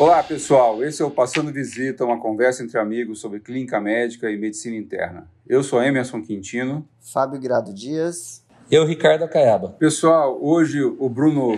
[0.00, 0.82] Olá, pessoal.
[0.82, 5.28] Esse é o Passando Visita, uma conversa entre amigos sobre clínica médica e medicina interna.
[5.46, 6.88] Eu sou Emerson Quintino.
[7.12, 8.42] Fábio Grado Dias.
[8.70, 9.76] Eu, Ricardo Acaiaba.
[9.78, 11.54] Pessoal, hoje o Bruno,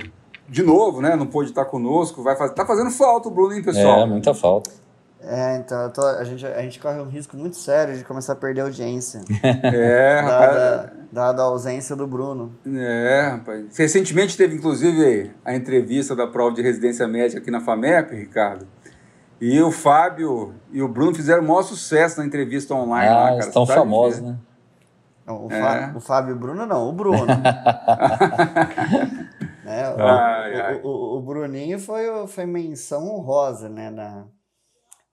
[0.48, 2.20] de novo, né, não pôde estar conosco.
[2.20, 4.00] Vai fazer, tá fazendo falta o Bruno, hein, pessoal?
[4.00, 4.72] É, muita falta.
[5.25, 8.36] É, então tô, a, gente, a gente corre um risco muito sério de começar a
[8.36, 9.21] perder audiência.
[9.43, 10.52] é, rapaz.
[10.52, 12.52] Dada, dada a ausência do Bruno.
[12.66, 13.77] É, rapaz.
[13.77, 18.67] Recentemente teve, inclusive, a entrevista da prova de residência médica aqui na FAMEP, Ricardo.
[19.40, 23.29] E o Fábio e o Bruno fizeram o maior sucesso na entrevista online ah, lá,
[23.29, 23.39] cara.
[23.39, 24.36] estão famosos, né?
[25.25, 25.61] Não, o, é.
[25.61, 27.26] Fábio, o Fábio e o Bruno não, o Bruno.
[27.26, 27.36] né?
[29.96, 30.81] o, ai, ai.
[30.82, 33.91] O, o, o, Bruninho foi, foi menção honrosa, né?
[33.91, 34.25] Na,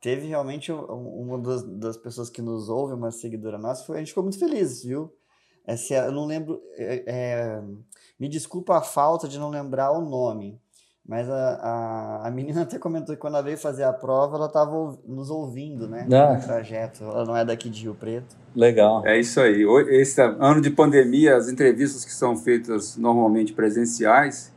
[0.02, 4.09] teve realmente uma das, das, pessoas que nos ouve, uma seguidora nossa, foi, a gente
[4.09, 5.13] ficou muito feliz, viu?
[5.66, 7.62] Essa, eu não lembro, é, é,
[8.20, 10.59] me desculpa a falta de não lembrar o nome,
[11.05, 14.46] mas a, a, a, menina até comentou que quando ela veio fazer a prova, ela
[14.46, 16.07] estava nos ouvindo, né?
[16.12, 16.35] Ah.
[16.35, 17.04] No trajeto.
[17.04, 18.37] Ela não é daqui de Rio Preto.
[18.55, 19.05] Legal.
[19.05, 19.63] É isso aí.
[19.90, 24.54] Esse ano de pandemia, as entrevistas que são feitas normalmente presenciais,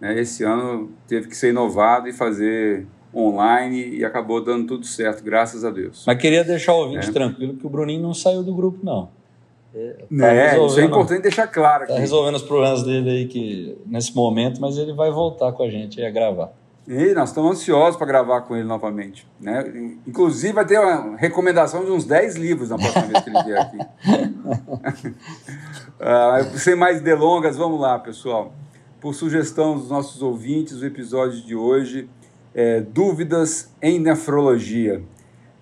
[0.00, 5.22] né, esse ano teve que ser inovado e fazer online e acabou dando tudo certo,
[5.22, 6.04] graças a Deus.
[6.06, 7.12] Mas queria deixar o ouvinte é.
[7.12, 9.08] tranquilo que o Bruninho não saiu do grupo, não.
[9.74, 11.84] É, tá é isso é importante deixar claro.
[11.84, 15.70] Está resolvendo os problemas dele aí que, nesse momento, mas ele vai voltar com a
[15.70, 16.52] gente a gravar.
[16.86, 19.26] E nós estamos ansiosos para gravar com ele novamente.
[19.40, 19.64] Né?
[20.06, 23.60] Inclusive, vai ter uma recomendação de uns 10 livros na próxima vez que ele vier
[23.60, 23.78] aqui.
[26.00, 28.52] uh, sem mais delongas, vamos lá, pessoal.
[29.00, 32.10] Por sugestão dos nossos ouvintes, o episódio de hoje
[32.54, 35.02] é, dúvidas em nefrologia.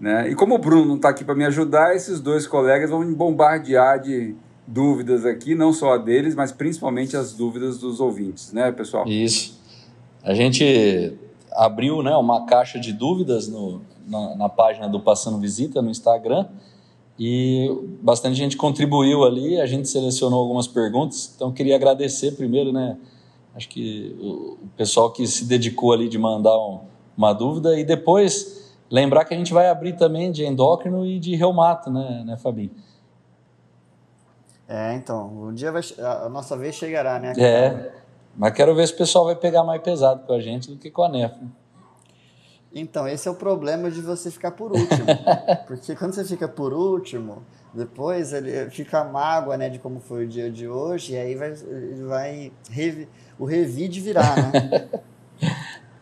[0.01, 0.31] Né?
[0.31, 3.15] E como o Bruno não está aqui para me ajudar, esses dois colegas vão me
[3.15, 4.35] bombardear de
[4.67, 9.07] dúvidas aqui, não só a deles, mas principalmente as dúvidas dos ouvintes, né, pessoal?
[9.07, 9.59] Isso.
[10.23, 11.17] A gente
[11.53, 16.47] abriu né, uma caixa de dúvidas no, na, na página do Passando Visita no Instagram
[17.19, 17.69] e
[18.01, 22.97] bastante gente contribuiu ali, a gente selecionou algumas perguntas, então queria agradecer primeiro, né,
[23.55, 26.81] Acho que o pessoal que se dedicou ali de mandar um,
[27.17, 31.35] uma dúvida e depois lembrar que a gente vai abrir também de endócrino e de
[31.35, 32.71] reumato, né, né Fabinho?
[34.69, 37.33] É, então, um dia vai, a nossa vez chegará, né?
[37.37, 37.93] É,
[38.37, 40.91] mas quero ver se o pessoal vai pegar mais pesado com a gente do que
[40.91, 41.35] com a nef.
[42.73, 45.07] Então, esse é o problema de você ficar por último.
[45.67, 47.43] Porque quando você fica por último,
[47.75, 51.53] depois ele fica mágoa, né, de como foi o dia de hoje, e aí vai,
[52.07, 52.53] vai
[53.41, 54.89] o revide virar, né?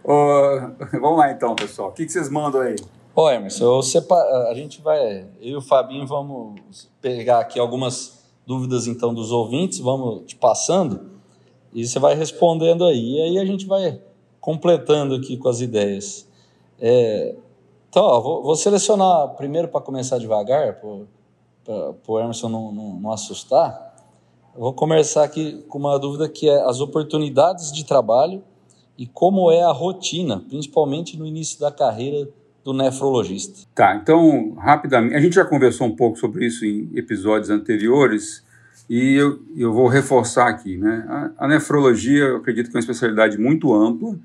[1.01, 1.91] vamos lá então, pessoal.
[1.91, 2.75] O que, que vocês mandam aí?
[3.15, 4.49] Ô, Emerson, separa...
[4.51, 5.21] a gente vai.
[5.41, 11.13] Eu e o Fabinho vamos pegar aqui algumas dúvidas então dos ouvintes, vamos te passando
[11.73, 13.17] e você vai respondendo aí.
[13.17, 14.01] E aí a gente vai
[14.41, 16.27] completando aqui com as ideias.
[16.81, 17.37] É...
[17.89, 23.13] Então, ó, vou, vou, selecionar primeiro para começar devagar, para o Emerson não, não, não
[23.13, 23.88] assustar.
[24.59, 28.43] Vou começar aqui com uma dúvida que é as oportunidades de trabalho
[28.99, 32.29] e como é a rotina, principalmente no início da carreira
[32.65, 33.69] do nefrologista.
[33.73, 38.45] Tá, então, rapidamente, a gente já conversou um pouco sobre isso em episódios anteriores
[38.91, 41.07] e eu, eu vou reforçar aqui, né?
[41.09, 44.19] A, a nefrologia, eu acredito que é uma especialidade muito ampla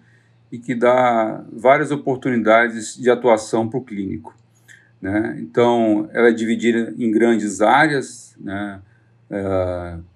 [0.51, 4.35] e que dá várias oportunidades de atuação para o clínico.
[4.99, 5.37] Né?
[5.41, 8.81] Então, ela é dividida em grandes áreas, né?
[9.29, 10.12] Uh,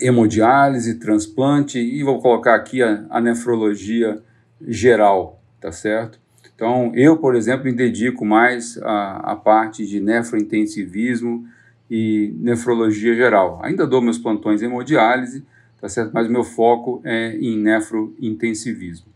[0.00, 4.22] hemodiálise, transplante e vou colocar aqui a, a nefrologia
[4.60, 6.18] geral, tá certo?
[6.54, 11.46] Então, eu, por exemplo, me dedico mais à, parte de nefrointensivismo
[11.90, 13.60] e nefrologia geral.
[13.62, 15.44] Ainda dou meus plantões em hemodiálise,
[15.78, 16.12] tá certo?
[16.14, 19.06] Mas meu foco é em nefrointensivismo.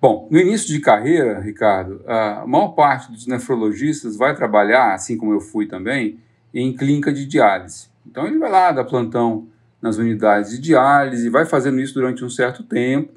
[0.00, 5.32] Bom, no início de carreira, Ricardo, a maior parte dos nefrologistas vai trabalhar, assim como
[5.32, 6.18] eu fui também,
[6.52, 7.88] em clínica de diálise.
[8.04, 9.46] Então ele vai lá dar plantão
[9.80, 13.12] nas unidades de diálise, vai fazendo isso durante um certo tempo,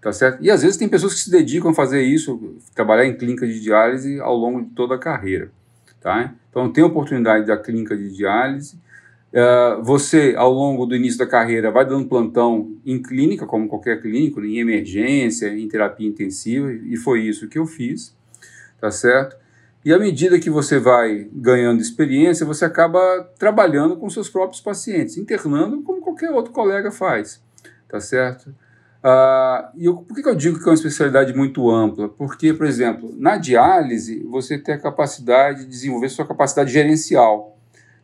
[0.00, 0.42] tá certo?
[0.42, 3.60] E às vezes tem pessoas que se dedicam a fazer isso, trabalhar em clínica de
[3.60, 5.50] diálise ao longo de toda a carreira,
[6.00, 6.34] tá?
[6.50, 8.76] Então tem oportunidade da clínica de diálise,
[9.32, 14.02] uh, você ao longo do início da carreira vai dando plantão em clínica, como qualquer
[14.02, 18.14] clínico, em emergência, em terapia intensiva, e foi isso que eu fiz,
[18.80, 19.36] tá certo?
[19.84, 23.00] E à medida que você vai ganhando experiência, você acaba
[23.36, 27.42] trabalhando com seus próprios pacientes, internando como qualquer outro colega faz,
[27.88, 28.54] tá certo?
[29.02, 32.08] Ah, e eu, por que, que eu digo que é uma especialidade muito ampla?
[32.08, 37.58] Porque, por exemplo, na diálise, você tem a capacidade de desenvolver sua capacidade gerencial,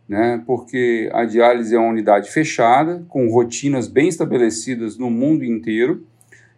[0.08, 0.42] né?
[0.44, 6.04] porque a diálise é uma unidade fechada, com rotinas bem estabelecidas no mundo inteiro,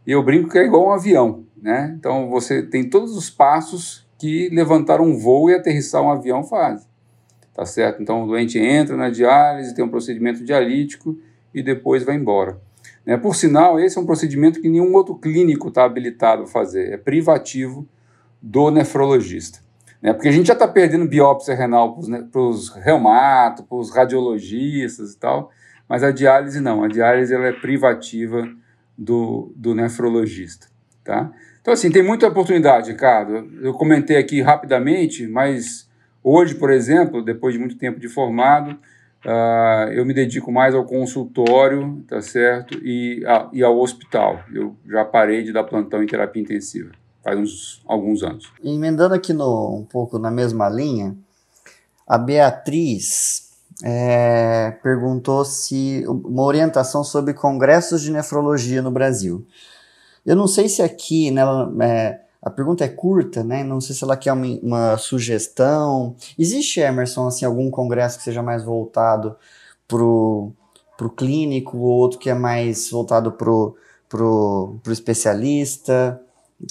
[0.06, 1.94] E eu brinco que é igual um avião, né?
[1.98, 6.88] Então você tem todos os passos que levantar um voo e aterrissar um avião fazem,
[7.54, 8.02] tá certo?
[8.02, 11.18] Então o doente entra na diálise, tem um procedimento dialítico
[11.54, 12.60] e depois vai embora.
[13.04, 13.16] Né?
[13.16, 16.96] Por sinal, esse é um procedimento que nenhum outro clínico está habilitado a fazer, é
[16.96, 17.86] privativo
[18.40, 19.60] do nefrologista.
[20.00, 20.12] Né?
[20.12, 21.98] Porque a gente já está perdendo biópsia renal
[22.30, 25.50] para os reumatos, para os radiologistas e tal,
[25.88, 28.48] mas a diálise não, a diálise ela é privativa
[28.96, 30.68] do, do nefrologista.
[31.04, 31.32] Tá?
[31.60, 33.50] Então, assim, tem muita oportunidade, Ricardo.
[33.60, 35.88] Eu comentei aqui rapidamente, mas
[36.22, 38.78] hoje, por exemplo, depois de muito tempo de formado,
[39.24, 42.78] uh, eu me dedico mais ao consultório, tá certo?
[42.82, 44.40] E, a, e ao hospital.
[44.52, 46.90] Eu já parei de dar plantão em terapia intensiva,
[47.22, 48.52] faz uns, alguns anos.
[48.62, 51.16] Emendando aqui no, um pouco na mesma linha,
[52.06, 53.50] a Beatriz
[53.82, 59.46] é, perguntou se uma orientação sobre congressos de nefrologia no Brasil.
[60.24, 61.42] Eu não sei se aqui, né,
[61.82, 63.62] é, a pergunta é curta, né?
[63.62, 66.16] Não sei se ela quer uma, uma, sugestão.
[66.38, 69.36] Existe, Emerson, assim, algum congresso que seja mais voltado
[69.86, 70.52] pro,
[70.96, 73.76] pro clínico ou outro que é mais voltado pro,
[74.08, 76.20] pro, especialista?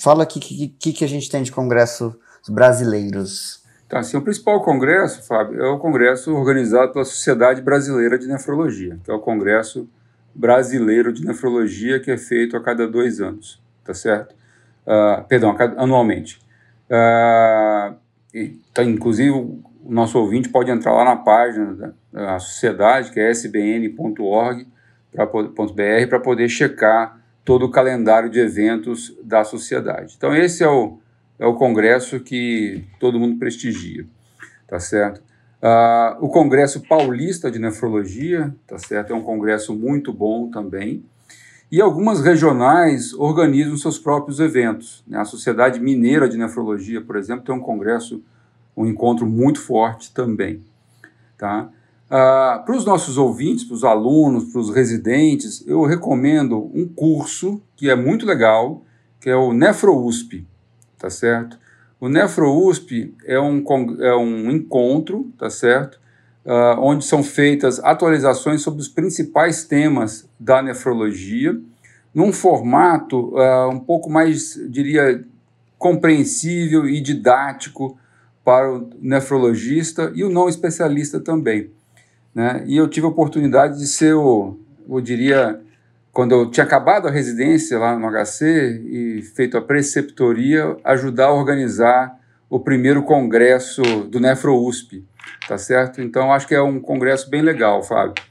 [0.01, 2.15] Fala aqui o que, que, que a gente tem de congressos
[2.47, 3.63] brasileiros.
[3.87, 8.99] Tá, assim, o principal congresso, Fábio, é o congresso organizado pela Sociedade Brasileira de Nefrologia,
[9.03, 9.89] que é o Congresso
[10.33, 14.38] Brasileiro de Nefrologia, que é feito a cada dois anos, tá certo?
[14.89, 16.39] Uh, perdão, anualmente.
[16.89, 17.95] Uh,
[18.33, 23.19] e, tá, inclusive, o nosso ouvinte pode entrar lá na página da, da sociedade, que
[23.19, 24.65] é sbn.org.br,
[26.09, 30.15] para poder checar todo o calendário de eventos da sociedade.
[30.17, 30.97] Então, esse é o
[31.39, 34.05] é o congresso que todo mundo prestigia,
[34.67, 35.21] tá certo?
[35.61, 39.13] Uh, o Congresso Paulista de Nefrologia, tá certo?
[39.13, 41.03] É um congresso muito bom também.
[41.71, 45.03] E algumas regionais organizam seus próprios eventos.
[45.07, 45.19] Né?
[45.19, 48.23] A Sociedade Mineira de Nefrologia, por exemplo, tem um congresso,
[48.75, 50.63] um encontro muito forte também.
[51.37, 51.69] Tá?
[52.07, 57.61] Uh, para os nossos ouvintes, para os alunos, para os residentes, eu recomendo um curso
[57.75, 58.83] que é muito legal,
[59.19, 60.47] que é o NefroUSP
[60.99, 61.57] tá certo?
[61.99, 63.63] O NefroUSP é um,
[64.01, 65.99] é um encontro, tá certo?
[66.49, 71.55] Uh, onde são feitas atualizações sobre os principais temas da nefrologia,
[72.11, 75.23] num formato uh, um pouco mais, diria,
[75.77, 77.95] compreensível e didático
[78.43, 81.69] para o nefrologista e o não especialista também.
[82.33, 82.63] Né?
[82.65, 84.57] E eu tive a oportunidade de ser o,
[84.89, 85.61] eu diria,
[86.11, 88.45] quando eu tinha acabado a residência lá no HC
[88.89, 92.19] e feito a preceptoria, ajudar a organizar
[92.49, 95.05] o primeiro congresso do NefroUSP,
[95.47, 96.01] tá certo?
[96.01, 98.23] Então acho que é um congresso bem legal, Fábio.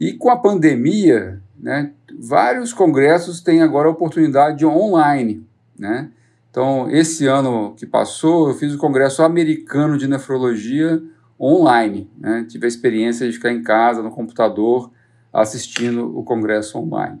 [0.00, 5.46] E com a pandemia, né, vários congressos têm agora a oportunidade online,
[5.78, 6.10] né?
[6.54, 11.02] Então, esse ano que passou, eu fiz o Congresso Americano de Nefrologia
[11.40, 12.08] online.
[12.16, 12.46] Né?
[12.48, 14.88] Tive a experiência de ficar em casa, no computador,
[15.32, 17.20] assistindo o congresso online.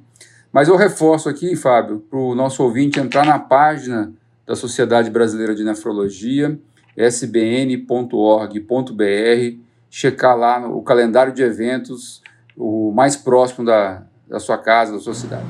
[0.52, 4.12] Mas eu reforço aqui, Fábio, para o nosso ouvinte entrar na página
[4.46, 6.56] da Sociedade Brasileira de Nefrologia,
[6.96, 8.08] sbn.org.br,
[9.90, 12.22] checar lá no, o calendário de eventos,
[12.56, 15.44] o mais próximo da, da sua casa, da sua cidade.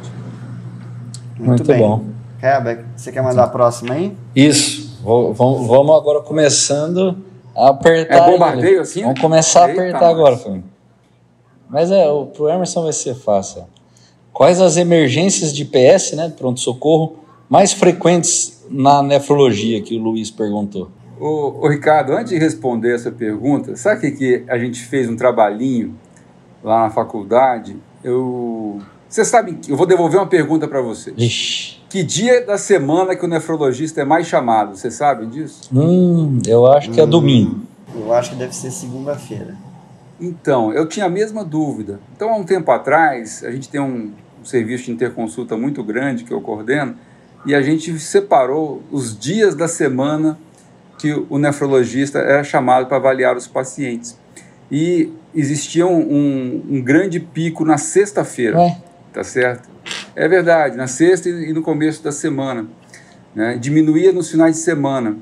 [1.37, 1.79] Muito, Muito bem.
[1.79, 2.05] bom.
[2.43, 4.15] Heber, você quer mandar a próxima aí?
[4.35, 4.99] Isso.
[5.03, 7.17] Vamos agora começando
[7.55, 8.29] a apertar.
[8.29, 9.03] É bombardeio assim?
[9.03, 10.11] Vamos começar Eita, a apertar mas...
[10.11, 10.65] agora, Fábio.
[11.69, 13.65] Mas é, o, pro Emerson vai ser fácil.
[14.33, 17.17] Quais as emergências de PS, né, pronto-socorro,
[17.49, 20.91] mais frequentes na nefrologia, que o Luiz perguntou?
[21.19, 25.09] Ô, ô, Ricardo, antes de responder essa pergunta, sabe o que, que a gente fez
[25.09, 25.95] um trabalhinho
[26.63, 27.77] lá na faculdade?
[28.03, 28.81] Eu.
[29.09, 31.13] Você sabe, eu vou devolver uma pergunta para você.
[31.17, 31.83] Ixi.
[31.89, 34.77] Que dia da semana que o nefrologista é mais chamado?
[34.77, 35.71] Você sabe disso?
[35.73, 37.61] Hum, eu acho que é hum, domingo.
[37.95, 39.57] Eu acho que deve ser segunda-feira.
[40.21, 42.01] Então, eu tinha a mesma dúvida.
[42.17, 46.25] Então, há um tempo atrás, a gente tem um, um serviço de interconsulta muito grande
[46.25, 46.97] que eu coordeno,
[47.47, 50.37] e a gente separou os dias da semana
[50.99, 54.19] que o nefrologista era chamado para avaliar os pacientes.
[54.71, 58.77] E existia um, um, um grande pico na sexta-feira, é.
[59.13, 59.69] tá certo?
[60.17, 62.67] É verdade, na sexta e no começo da semana.
[63.35, 63.57] Né?
[63.57, 65.17] Diminuía nos finais de semana.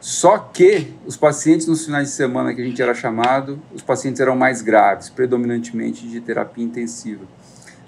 [0.00, 4.20] Só que os pacientes nos finais de semana que a gente era chamado, os pacientes
[4.20, 7.24] eram mais graves, predominantemente de terapia intensiva.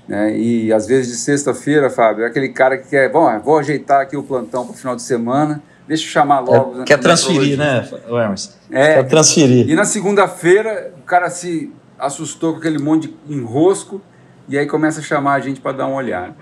[0.08, 0.36] Né?
[0.36, 4.16] E às vezes de sexta-feira, Fábio, é aquele cara que quer, bom, vou ajeitar aqui
[4.16, 6.82] o plantão para o final de semana, deixa eu chamar logo.
[6.82, 8.50] É, quer transferir, né, Emerson?
[8.70, 8.94] É.
[8.94, 9.68] Quer transferir.
[9.68, 14.00] E na segunda-feira, o cara se assustou com aquele monte de enrosco
[14.48, 16.36] e aí começa a chamar a gente para dar uma olhada.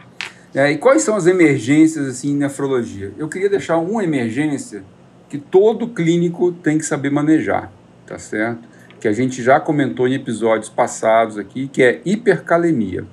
[0.54, 3.10] É, e quais são as emergências assim, em nefrologia?
[3.16, 4.82] Eu queria deixar uma emergência
[5.30, 7.72] que todo clínico tem que saber manejar,
[8.06, 8.68] tá certo?
[9.00, 13.06] Que a gente já comentou em episódios passados aqui, que é hipercalemia,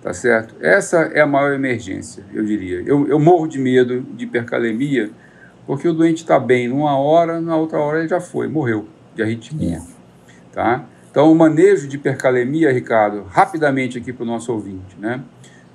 [0.00, 0.54] tá certo?
[0.60, 2.82] Essa é a maior emergência, eu diria.
[2.86, 5.10] Eu, eu morro de medo de hipercalemia,
[5.66, 9.22] porque o doente está bem numa hora, na outra hora ele já foi, morreu de
[9.22, 9.80] arritmia,
[10.52, 10.84] tá?
[11.10, 15.20] Então, o manejo de hipercalemia, Ricardo, rapidamente aqui para o nosso ouvinte, né?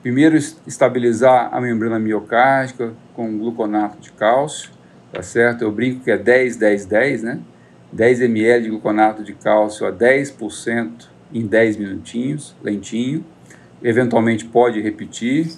[0.01, 4.69] Primeiro, estabilizar a membrana miocárdica com gluconato de cálcio,
[5.11, 5.63] tá certo?
[5.63, 7.39] Eu brinco que é 10, 10, 10, né?
[7.91, 13.25] 10 ml de gluconato de cálcio a 10% em 10 minutinhos, lentinho.
[13.83, 15.51] Eventualmente pode repetir,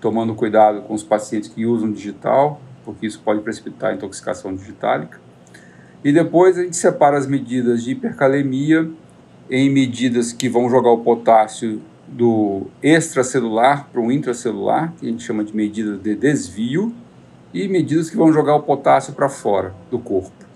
[0.00, 5.20] tomando cuidado com os pacientes que usam digital, porque isso pode precipitar intoxicação digitálica.
[6.02, 8.90] E depois a gente separa as medidas de hipercalemia
[9.50, 15.22] em medidas que vão jogar o potássio do extracelular para o intracelular, que a gente
[15.22, 16.94] chama de medidas de desvio,
[17.52, 20.46] e medidas que vão jogar o potássio para fora do corpo,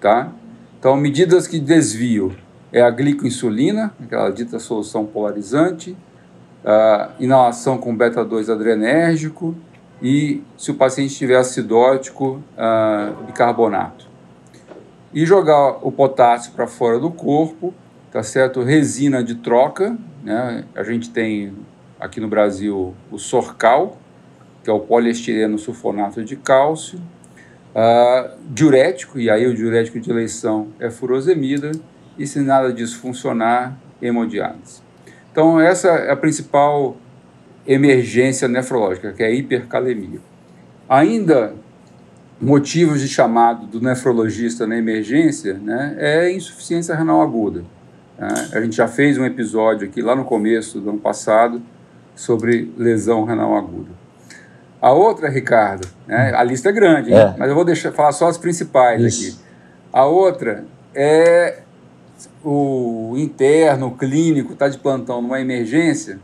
[0.00, 0.32] tá?
[0.80, 2.34] Então, medidas que desvio
[2.72, 5.96] é a glicoinsulina, aquela dita solução polarizante,
[6.64, 9.54] a inalação com beta-2 adrenérgico
[10.02, 12.42] e, se o paciente estiver acidótico,
[13.26, 14.06] bicarbonato.
[15.12, 17.72] E jogar o potássio para fora do corpo,
[18.10, 18.62] tá certo?
[18.62, 20.64] Resina de troca, né?
[20.74, 21.54] A gente tem
[21.98, 23.96] aqui no Brasil o Sorcal,
[24.62, 30.68] que é o poliestireno sulfonato de cálcio, uh, diurético, e aí o diurético de eleição
[30.80, 31.70] é furosemida,
[32.18, 34.82] e se nada disso funcionar, hemodiálise.
[35.30, 36.96] Então, essa é a principal
[37.66, 40.20] emergência nefrológica, que é a hipercalemia.
[40.88, 41.54] Ainda
[42.40, 47.64] motivos de chamado do nefrologista na emergência né, é insuficiência renal aguda.
[48.18, 48.28] Né?
[48.52, 51.62] A gente já fez um episódio aqui lá no começo do ano passado
[52.14, 53.90] sobre lesão renal aguda.
[54.80, 57.34] A outra, Ricardo, né, a lista é grande, é.
[57.38, 59.38] mas eu vou deixar falar só as principais Isso.
[59.38, 59.46] aqui.
[59.92, 61.60] A outra é
[62.44, 66.18] o interno, o clínico, está de plantão numa emergência,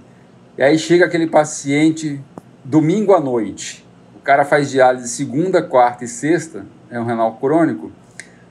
[0.62, 2.20] e aí chega aquele paciente
[2.64, 3.84] domingo à noite.
[4.14, 7.90] O cara faz diálise segunda, quarta e sexta, é um renal crônico,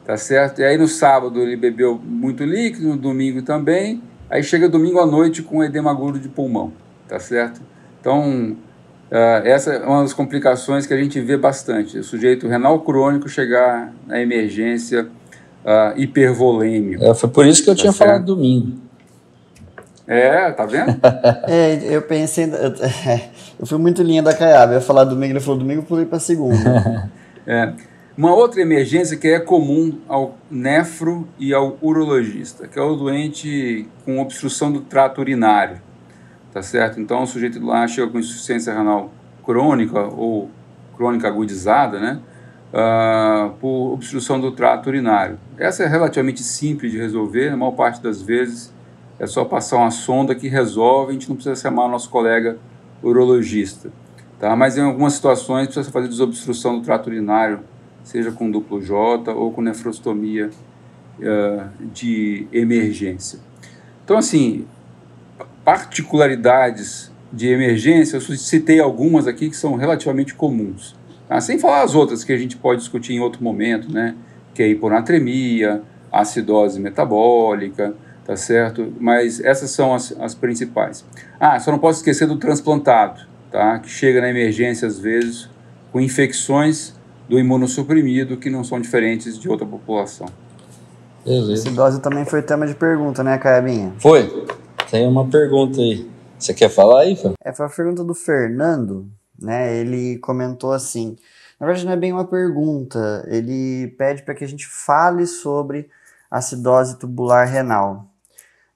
[0.03, 0.59] tá certo?
[0.59, 5.05] E aí no sábado ele bebeu muito líquido, no domingo também, aí chega domingo à
[5.05, 6.73] noite com edema agudo de pulmão,
[7.07, 7.61] tá certo?
[8.01, 8.57] Então,
[9.09, 13.29] uh, essa é uma das complicações que a gente vê bastante, o sujeito renal crônico
[13.29, 15.07] chegar na emergência
[15.63, 17.05] uh, hipervolêmico.
[17.05, 18.09] É, foi por isso que eu tá tinha certo?
[18.09, 18.90] falado domingo.
[20.11, 20.99] É, tá vendo?
[21.47, 22.43] é, eu pensei.
[22.43, 22.73] Eu,
[23.57, 24.73] eu fui muito linha da Caiaba.
[24.73, 27.09] Eu ia falar domingo, ele falou domingo, eu pulei para segunda.
[27.47, 27.71] é.
[28.17, 33.87] Uma outra emergência que é comum ao nefro e ao urologista, que é o doente
[34.03, 35.81] com obstrução do trato urinário,
[36.51, 36.99] tá certo?
[36.99, 39.09] Então o sujeito lá chega com insuficiência renal
[39.45, 40.51] crônica ou
[40.97, 42.19] crônica agudizada, né?
[42.73, 45.39] Uh, por obstrução do trato urinário.
[45.57, 48.73] Essa é relativamente simples de resolver, na maior parte das vezes
[49.21, 52.57] é só passar uma sonda que resolve, a gente não precisa chamar nosso colega
[53.03, 53.91] urologista.
[54.39, 54.55] Tá?
[54.55, 57.59] Mas em algumas situações precisa fazer desobstrução do trato urinário
[58.03, 60.49] seja com duplo J ou com nefrostomia
[61.19, 63.37] uh, de emergência.
[64.03, 64.65] Então, assim,
[65.63, 70.95] particularidades de emergência, eu citei algumas aqui que são relativamente comuns.
[71.27, 71.39] Tá?
[71.39, 74.15] Sem falar as outras que a gente pode discutir em outro momento, né?
[74.55, 77.93] Que é hiponatremia, acidose metabólica,
[78.25, 78.93] tá certo?
[78.99, 81.05] Mas essas são as, as principais.
[81.39, 83.79] Ah, só não posso esquecer do transplantado, tá?
[83.79, 85.49] Que chega na emergência às vezes
[85.91, 86.93] com infecções
[87.27, 90.27] do imunossuprimido que não são diferentes de outra população.
[91.25, 91.53] Beleza.
[91.53, 93.93] Acidose também foi tema de pergunta, né, Caiabinha?
[93.99, 94.47] Foi.
[94.89, 96.09] Tem uma pergunta aí.
[96.37, 97.35] Você quer falar aí, Fábio?
[97.43, 99.07] É, foi a pergunta do Fernando,
[99.39, 99.77] né?
[99.77, 101.15] Ele comentou assim.
[101.59, 103.23] Na verdade, não é bem uma pergunta.
[103.27, 105.87] Ele pede para que a gente fale sobre
[106.29, 108.10] acidose tubular renal.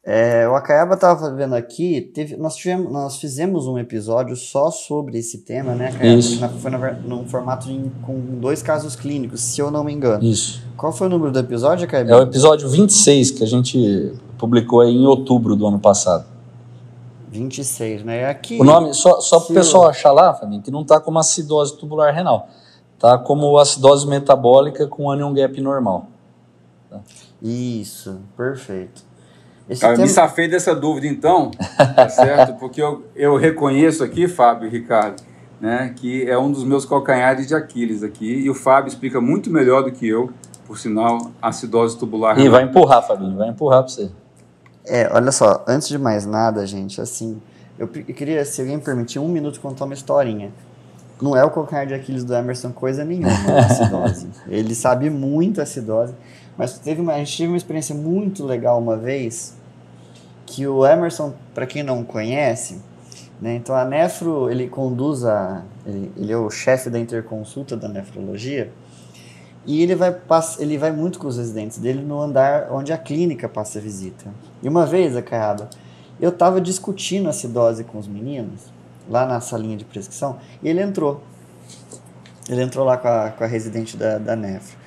[0.07, 5.17] É, o Acaiaba estava vendo aqui, teve, nós, tivemos, nós fizemos um episódio só sobre
[5.17, 6.19] esse tema, né, Acaiaba?
[6.19, 6.39] Isso.
[6.39, 10.23] Na, foi na, num formato de, com dois casos clínicos, se eu não me engano.
[10.23, 10.61] Isso.
[10.77, 12.11] Qual foi o número do episódio, Acaiaba?
[12.11, 16.25] É o episódio 26 que a gente publicou aí em outubro do ano passado.
[17.31, 18.27] 26, né?
[18.29, 21.17] Aqui, o nome, só, só para o pessoal achar lá, Fabinho, que não está como
[21.17, 22.47] acidose tubular renal.
[22.93, 26.09] Está como acidose metabólica com anion gap normal.
[26.91, 26.99] Tá?
[27.41, 29.04] Isso, perfeito.
[29.69, 30.05] Esse Cara, tema...
[30.05, 31.51] me safei dessa dúvida então,
[31.95, 32.53] tá certo?
[32.59, 35.23] Porque eu, eu reconheço aqui, Fábio e Ricardo,
[35.59, 39.49] né, que é um dos meus calcanhares de Aquiles aqui, e o Fábio explica muito
[39.49, 40.29] melhor do que eu,
[40.67, 42.39] por sinal, acidose tubular.
[42.39, 44.11] E vai empurrar, Fabinho, vai empurrar para você.
[44.85, 47.41] É, olha só, antes de mais nada, gente, assim,
[47.77, 50.51] eu, eu queria, se alguém me permitir, um minuto contar uma historinha.
[51.21, 54.27] Não é o calcanhar de Aquiles do Emerson coisa nenhuma, a acidose.
[54.47, 56.13] Ele sabe muito acidose,
[56.57, 59.54] mas teve uma, a gente teve uma experiência muito legal uma vez,
[60.45, 62.81] que o Emerson, para quem não conhece,
[63.41, 67.87] né, então a nefro, ele conduz a, ele, ele é o chefe da interconsulta da
[67.87, 68.71] nefrologia,
[69.65, 70.15] e ele vai,
[70.59, 74.31] ele vai muito com os residentes dele no andar onde a clínica passa visita.
[74.61, 75.69] E uma vez, Acaiaba,
[76.21, 78.61] eu estava discutindo acidose com os meninos,
[79.09, 81.23] lá na salinha de prescrição, e ele entrou.
[82.47, 84.77] Ele entrou lá com a, com a residente da, da Nefro.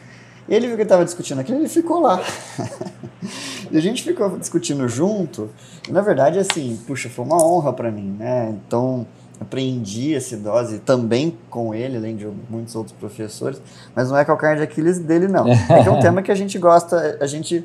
[0.49, 2.23] Ele viu que estava discutindo aquilo, ele ficou lá.
[3.71, 5.51] e a gente ficou discutindo junto.
[5.89, 8.55] E na verdade, assim, puxa, foi uma honra para mim, né?
[8.67, 9.07] Então,
[9.41, 13.61] aprendi essa dose também com ele, além de muitos outros professores.
[13.95, 15.47] Mas não é calcanhar de Aquiles dele, não.
[15.71, 17.65] É que é um tema que a gente gosta, a gente,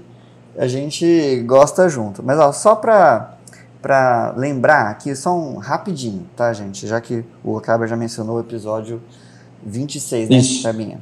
[0.58, 2.24] a gente gosta junto.
[2.24, 3.38] Mas ó, só para
[3.82, 6.88] para lembrar aqui, só um rapidinho, tá, gente?
[6.88, 9.02] Já que o Acaba já mencionou o episódio
[9.62, 11.02] 26, né, Fabinha?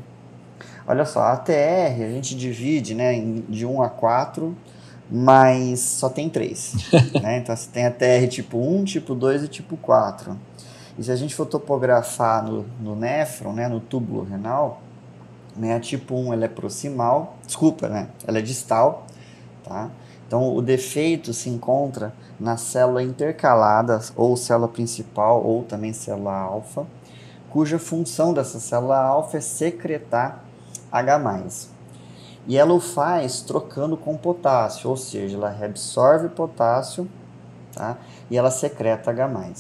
[0.88, 3.14] Olha só, a TR a gente divide né,
[3.48, 4.58] de 1 a 4,
[5.12, 6.74] mas só tem 3.
[7.22, 7.38] né?
[7.40, 10.38] Então você tem a TR tipo 1, tipo 2 e tipo 4.
[10.98, 14.82] E se a gente for topografar no, no néfron, né, no túbulo renal,
[15.56, 19.06] né, a tipo 1 ela é proximal, desculpa, né, ela é distal,
[19.64, 19.90] tá?
[20.28, 26.86] Então, o defeito se encontra na célula intercalada, ou célula principal, ou também célula alfa,
[27.50, 30.42] cuja função dessa célula alfa é secretar
[30.90, 31.71] H+.
[32.48, 37.08] E ela o faz trocando com potássio, ou seja, ela reabsorve potássio
[37.74, 37.98] tá?
[38.30, 39.54] e ela secreta H+.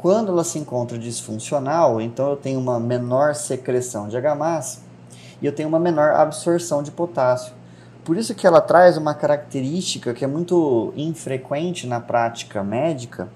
[0.00, 4.78] Quando ela se encontra disfuncional, então eu tenho uma menor secreção de H+,
[5.40, 7.52] e eu tenho uma menor absorção de potássio.
[8.04, 13.28] Por isso que ela traz uma característica que é muito infrequente na prática médica,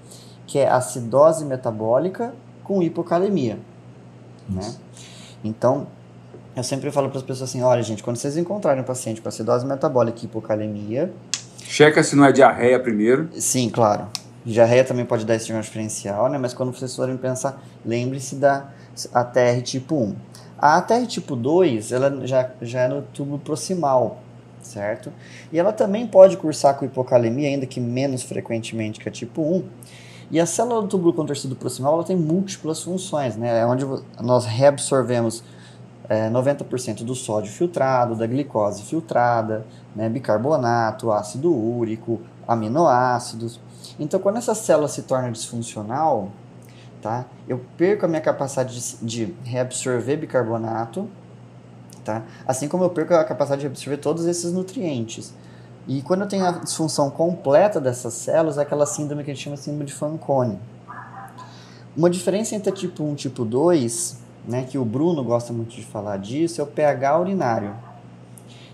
[0.47, 2.33] que é acidose metabólica
[2.63, 3.59] com hipocalemia.
[4.49, 4.73] Né?
[5.43, 5.87] Então,
[6.55, 9.27] eu sempre falo para as pessoas assim, olha gente, quando vocês encontrarem um paciente com
[9.27, 11.11] acidose metabólica e hipocalemia...
[11.63, 13.29] Checa se não é diarreia primeiro.
[13.39, 14.07] Sim, claro.
[14.45, 16.37] Diarreia também pode dar esse diferencial, né?
[16.37, 18.69] Mas quando vocês forem pensar, lembre-se da
[19.13, 20.15] ATR tipo 1.
[20.57, 24.21] A ATR tipo 2, ela já, já é no tubo proximal,
[24.61, 25.11] certo?
[25.51, 29.63] E ela também pode cursar com hipocalemia, ainda que menos frequentemente que a tipo 1.
[30.29, 33.59] E a célula do túbulo contorcido proximal ela tem múltiplas funções, né?
[33.59, 33.85] É onde
[34.21, 35.43] nós reabsorvemos
[36.09, 40.09] é, 90% do sódio filtrado, da glicose filtrada, né?
[40.09, 43.59] bicarbonato, ácido úrico, aminoácidos.
[43.99, 46.29] Então, quando essa célula se torna disfuncional,
[47.01, 47.25] tá?
[47.47, 51.09] Eu perco a minha capacidade de, de reabsorver bicarbonato,
[52.03, 52.23] tá?
[52.47, 55.33] Assim como eu perco a capacidade de absorver todos esses nutrientes.
[55.87, 59.43] E quando eu tenho a disfunção completa dessas células, é aquela síndrome que a gente
[59.43, 60.57] chama de síndrome de Fanconi.
[61.95, 65.83] Uma diferença entre tipo 1 e tipo 2, né, que o Bruno gosta muito de
[65.83, 67.75] falar disso, é o pH urinário.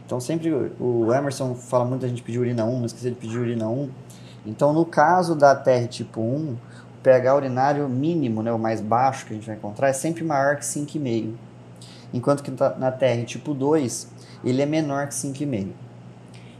[0.05, 3.37] Então sempre o Emerson fala muito a gente pedir urina 1, não esqueça de pedir
[3.37, 3.89] urina 1.
[4.45, 6.57] Então no caso da TR tipo 1, o
[7.03, 10.55] pH urinário mínimo, né, o mais baixo que a gente vai encontrar, é sempre maior
[10.55, 11.33] que 5,5
[12.13, 14.07] enquanto que na TR tipo 2
[14.43, 15.67] ele é menor que 5,5.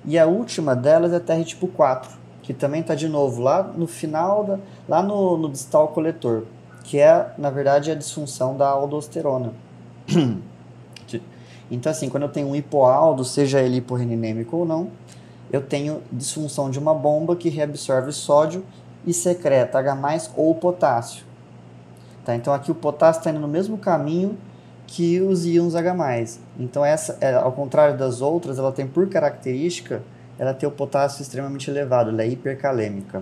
[0.05, 3.63] E a última delas é a TR tipo 4, que também está de novo lá
[3.63, 6.43] no final, da, lá no, no distal coletor,
[6.89, 9.53] que é, na verdade, a disfunção da aldosterona.
[11.69, 14.89] então, assim, quando eu tenho um hipoaldo, seja ele hiporreninêmico ou não,
[15.51, 18.65] eu tenho disfunção de uma bomba que reabsorve sódio
[19.05, 21.23] e secreta H+, ou potássio.
[22.25, 22.35] Tá?
[22.35, 24.35] Então, aqui o potássio está indo no mesmo caminho
[24.87, 26.39] que os íons H+.
[26.57, 30.01] Então essa, é, ao contrário das outras, ela tem por característica
[30.39, 33.21] ela tem o potássio extremamente elevado, ela é hipercalêmica.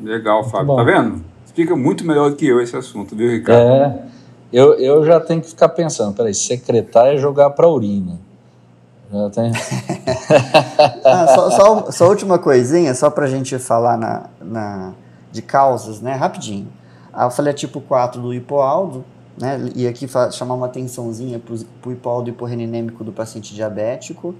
[0.00, 0.76] Legal, Fábio.
[0.76, 1.24] Tá vendo?
[1.50, 3.72] Explica muito melhor do que eu esse assunto, viu, Ricardo?
[3.72, 4.04] É,
[4.52, 8.20] eu, eu já tenho que ficar pensando, peraí, secretar é jogar para urina.
[9.12, 9.50] Já tem...
[11.04, 14.92] ah, só, só, só última coisinha, só para a gente falar na, na,
[15.32, 16.14] de causas, né?
[16.14, 16.68] Rapidinho.
[17.12, 19.04] A falha tipo 4 do hipoaldo,
[19.36, 19.72] né?
[19.74, 24.36] E aqui chamar uma atençãozinha para o hipólito hiporreninêmico do paciente diabético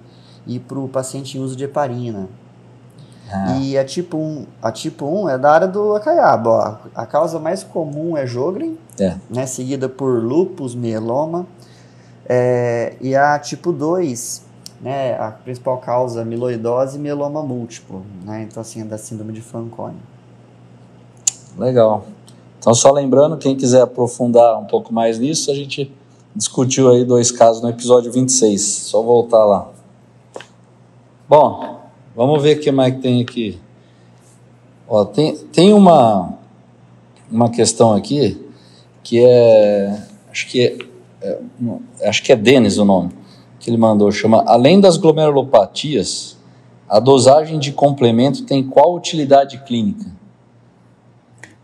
[0.46, 2.28] e para o paciente em uso de heparina.
[3.32, 3.56] Ah.
[3.58, 6.50] E a tipo 1, a tipo 1 é da área do acaiabo.
[6.50, 6.74] Ó.
[6.94, 9.16] A causa mais comum é Jogren, é.
[9.30, 11.46] Né, seguida por lupus, mieloma.
[12.28, 14.42] É, e a tipo 2,
[14.80, 18.04] né, a principal causa é amiloidose e mieloma múltiplo.
[18.24, 19.96] Né, então, assim, é da síndrome de Fanconi.
[21.56, 22.04] Legal.
[22.58, 25.92] Então, só lembrando, quem quiser aprofundar um pouco mais nisso, a gente
[26.36, 28.60] discutiu aí dois casos no episódio 26.
[28.60, 29.68] Só voltar lá.
[31.28, 31.79] Bom,
[32.14, 33.58] vamos ver o que mais tem aqui.
[34.88, 36.34] Ó, tem, tem uma,
[37.30, 38.40] uma questão aqui
[39.02, 39.96] que é.
[40.30, 40.78] Acho que
[41.22, 43.20] é, é acho que é Denis o nome
[43.60, 46.36] que ele mandou, chama Além das glomerulopatias,
[46.88, 50.06] a dosagem de complemento tem qual utilidade clínica?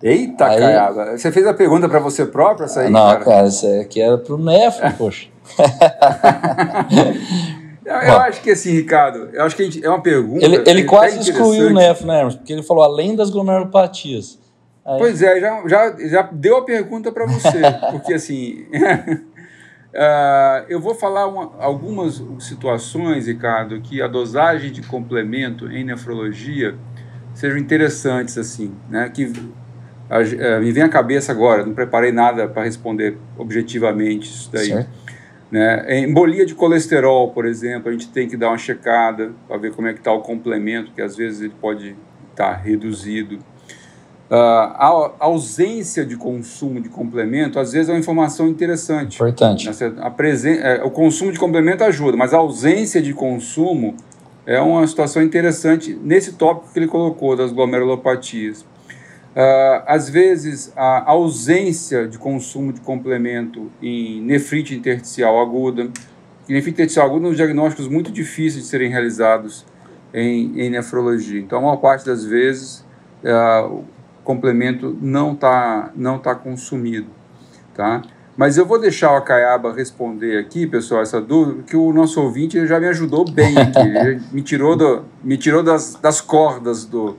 [0.02, 2.90] Eita, Aí, Caiaba, você fez a pergunta para você própria, essa aí?
[2.90, 5.26] Não, cara, cara isso aqui era para o Nefro, poxa.
[7.86, 10.44] eu, eu acho que assim, Ricardo, eu acho que gente, é uma pergunta.
[10.44, 14.40] Ele, ele quase excluiu o Nefro, né, porque ele falou além das glomerulopatias.
[14.84, 14.98] Aí...
[14.98, 17.60] Pois é, já, já, já deu a pergunta para você,
[17.92, 18.66] porque assim.
[19.92, 26.74] Uh, eu vou falar uma, algumas situações, Ricardo, que a dosagem de complemento em nefrologia
[27.34, 29.08] sejam interessantes, assim, né?
[29.14, 34.66] Que uh, me vem à cabeça agora, não preparei nada para responder objetivamente isso daí.
[34.66, 35.06] Certo.
[35.50, 36.00] Né?
[36.00, 39.86] Embolia de colesterol, por exemplo, a gente tem que dar uma checada para ver como
[39.86, 41.96] é que está o complemento, que às vezes ele pode
[42.32, 43.38] estar tá reduzido.
[44.28, 49.14] Uh, a ausência de consumo de complemento, às vezes, é uma informação interessante.
[49.14, 49.68] Importante.
[50.00, 53.94] A presen é, o consumo de complemento ajuda, mas a ausência de consumo
[54.44, 58.64] é uma situação interessante nesse tópico que ele colocou, das glomerulopatias.
[59.36, 65.90] Uh, às vezes, a ausência de consumo de complemento em nefrite intersticial aguda.
[66.48, 69.66] E nefrite intersticial aguda são diagnósticos muito difíceis de serem realizados
[70.14, 71.38] em, em nefrologia.
[71.38, 72.82] Então, a maior parte das vezes,
[73.22, 73.84] uh,
[74.24, 77.08] complemento não está não tá consumido,
[77.74, 78.00] tá?
[78.38, 82.66] Mas eu vou deixar o Caiaba responder aqui, pessoal, essa dúvida, que o nosso ouvinte
[82.66, 83.78] já me ajudou bem aqui.
[83.96, 87.16] Ele me tirou, do, me tirou das, das cordas do,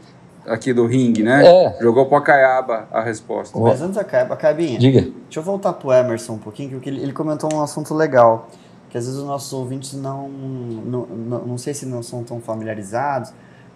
[0.47, 1.45] aqui do ringue, né?
[1.45, 1.77] É.
[1.81, 3.57] Jogou para a Caiaba a resposta.
[3.59, 5.01] Mas antes da Caiaba, Caibinha, Diga.
[5.01, 8.47] deixa eu voltar para o Emerson um pouquinho, porque ele, ele comentou um assunto legal,
[8.89, 12.39] que às vezes os nossos ouvintes não, não, não, não sei se não são tão
[12.39, 13.33] familiarizados,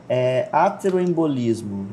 [0.08, 1.88] é ateroembolismo.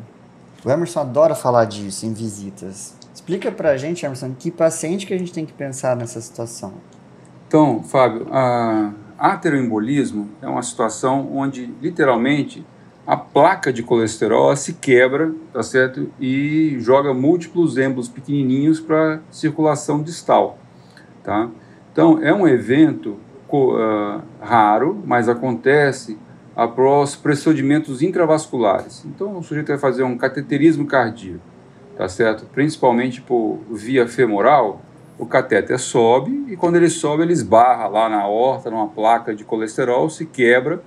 [0.65, 2.95] O Emerson adora falar disso em visitas.
[3.15, 6.73] Explica pra gente, Emerson, que paciente que a gente tem que pensar nessa situação.
[7.47, 12.65] Então, Fábio, a ateroembolismo é uma situação onde, literalmente,
[13.09, 16.11] a placa de colesterol se quebra, tá certo?
[16.21, 20.59] E joga múltiplos êmbolos pequenininhos para circulação distal,
[21.25, 21.49] tá?
[21.91, 23.17] Então, é um evento
[23.51, 26.19] uh, raro, mas acontece
[26.55, 29.07] após procedimentos intravasculares.
[29.07, 31.41] Então, o sujeito vai fazer um cateterismo cardíaco,
[31.97, 32.45] tá certo?
[32.53, 34.83] Principalmente por via femoral,
[35.19, 39.45] o catéter sobe e quando ele sobe, ele esbarra lá na horta, numa placa de
[39.45, 40.83] colesterol, se quebra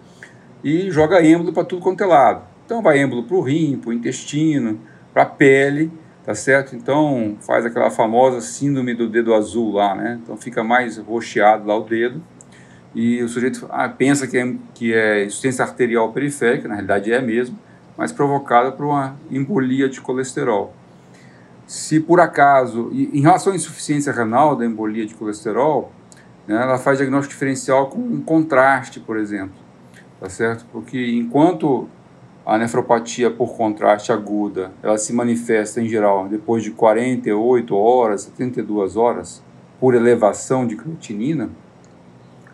[0.63, 2.43] e joga êmbolo para tudo quanto é lado.
[2.65, 4.79] Então, vai êmbolo para o rim, para o intestino,
[5.13, 5.91] para a pele,
[6.23, 6.75] tá certo?
[6.75, 10.19] Então, faz aquela famosa síndrome do dedo azul lá, né?
[10.23, 12.21] Então, fica mais roxeado lá o dedo
[12.93, 17.21] e o sujeito ah, pensa que é, que é insuficiência arterial periférica, na realidade é
[17.21, 17.57] mesmo,
[17.97, 20.73] mas provocada por uma embolia de colesterol.
[21.65, 25.91] Se por acaso, em relação à insuficiência renal da embolia de colesterol,
[26.45, 29.60] né, ela faz diagnóstico diferencial com um contraste, por exemplo,
[30.21, 30.65] tá certo?
[30.71, 31.89] Porque enquanto
[32.45, 38.95] a nefropatia por contraste aguda, ela se manifesta em geral depois de 48 horas, 72
[38.95, 39.43] horas,
[39.79, 41.49] por elevação de creatinina,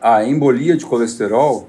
[0.01, 1.67] a embolia de colesterol,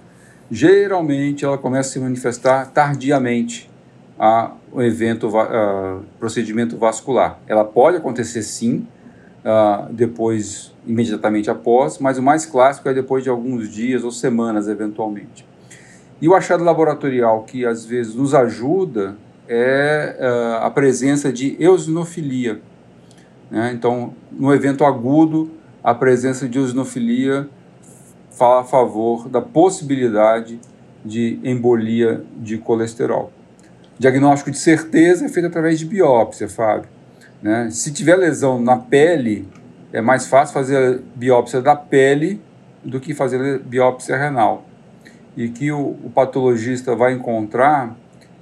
[0.49, 3.69] geralmente ela começa a se manifestar tardiamente
[4.17, 5.29] a o evento,
[6.21, 7.41] procedimento vascular.
[7.49, 8.87] Ela pode acontecer sim,
[9.91, 15.45] depois, imediatamente após, mas o mais clássico é depois de alguns dias ou semanas, eventualmente.
[16.21, 19.17] E o achado laboratorial que às vezes nos ajuda
[19.49, 20.17] é
[20.61, 22.61] a presença de eosinofilia.
[23.51, 23.73] Né?
[23.73, 25.51] Então, no evento agudo,
[25.83, 27.49] a presença de eosinofilia
[28.31, 30.61] fala a favor da possibilidade
[31.05, 33.33] de embolia de colesterol.
[33.99, 36.89] Diagnóstico de certeza é feito através de biópsia, Fábio.
[37.43, 37.69] Né?
[37.71, 39.49] Se tiver lesão na pele,
[39.93, 42.41] é mais fácil fazer biópsia da pele
[42.85, 44.68] do que fazer biópsia renal.
[45.37, 47.97] E que o, o patologista vai encontrar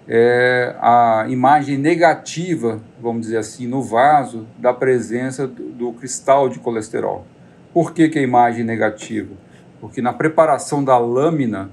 [0.09, 6.61] é a imagem negativa, vamos dizer assim, no vaso da presença do, do cristal de
[6.61, 7.27] colesterol.
[7.75, 9.35] Por que, que a imagem negativa?
[9.81, 11.71] porque na preparação da lâmina,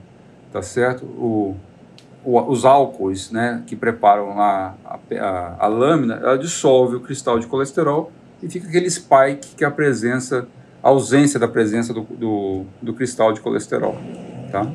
[0.52, 1.06] tá certo?
[1.06, 1.56] O,
[2.24, 7.48] o, os álcoois, né, que preparam a, a, a, lâmina, ela dissolve o cristal de
[7.48, 10.48] colesterol e fica aquele spike que é a presença,
[10.82, 13.96] a ausência da presença do, do, do cristal de colesterol,
[14.52, 14.72] tá?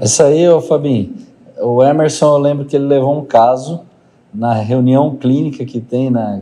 [0.00, 1.14] Isso aí, ô Fabinho,
[1.60, 3.82] o Emerson, eu lembro que ele levou um caso
[4.32, 6.40] na reunião clínica que tem na,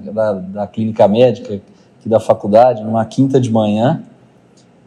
[0.49, 4.03] da, clínica médica aqui da faculdade, numa quinta de manhã,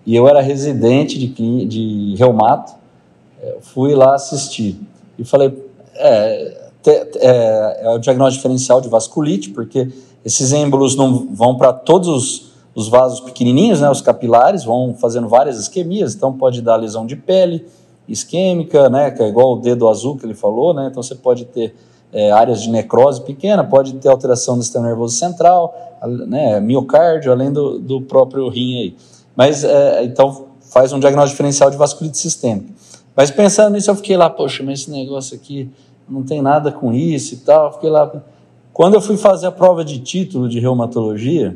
[0.05, 2.73] e eu era residente de, de reumato,
[3.41, 4.79] é, fui lá assistir.
[5.19, 5.53] E falei,
[5.95, 9.89] é, é, é o diagnóstico diferencial de vasculite, porque
[10.23, 15.27] esses êmbolos não vão para todos os, os, vasos pequenininhos, né, os capilares, vão fazendo
[15.27, 17.65] várias isquemias, então pode dar lesão de pele
[18.07, 21.45] isquêmica, né, que é igual o dedo azul que ele falou, né, então você pode
[21.45, 21.75] ter
[22.11, 25.73] é, áreas de necrose pequena, pode ter alteração do sistema nervoso central,
[26.27, 28.95] né, miocárdio, além do, do próprio rim aí.
[29.35, 32.73] Mas, é, então, faz um diagnóstico diferencial de vasculite sistêmica.
[33.15, 35.69] Mas pensando nisso, eu fiquei lá, poxa, mas esse negócio aqui
[36.09, 37.73] não tem nada com isso e tal.
[37.73, 38.11] Fiquei lá.
[38.73, 41.55] Quando eu fui fazer a prova de título de reumatologia,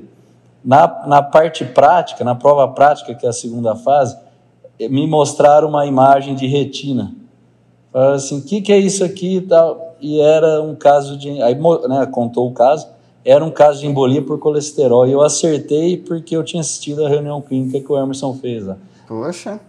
[0.64, 4.18] na, na parte prática, na prova prática, que é a segunda fase,
[4.80, 7.16] me mostraram uma imagem de retina.
[7.92, 9.96] Falaram assim, o que, que é isso aqui e tal?
[10.00, 11.42] E era um caso de.
[11.42, 12.88] Aí né, contou o caso,
[13.26, 15.08] era um caso de embolia por colesterol.
[15.08, 18.78] E eu acertei porque eu tinha assistido a reunião clínica que o Emerson fez lá.
[19.08, 19.60] Poxa.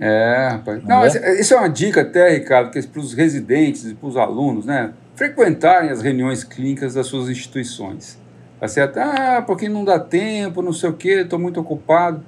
[0.00, 0.82] É, rapaz.
[0.84, 1.40] Não, é?
[1.40, 4.64] isso é uma dica até, Ricardo, que é para os residentes e para os alunos,
[4.64, 4.92] né?
[5.14, 8.18] Frequentarem as reuniões clínicas das suas instituições.
[8.58, 8.98] Tá certo?
[8.98, 12.22] Ah, porque não dá tempo, não sei o quê, estou muito ocupado.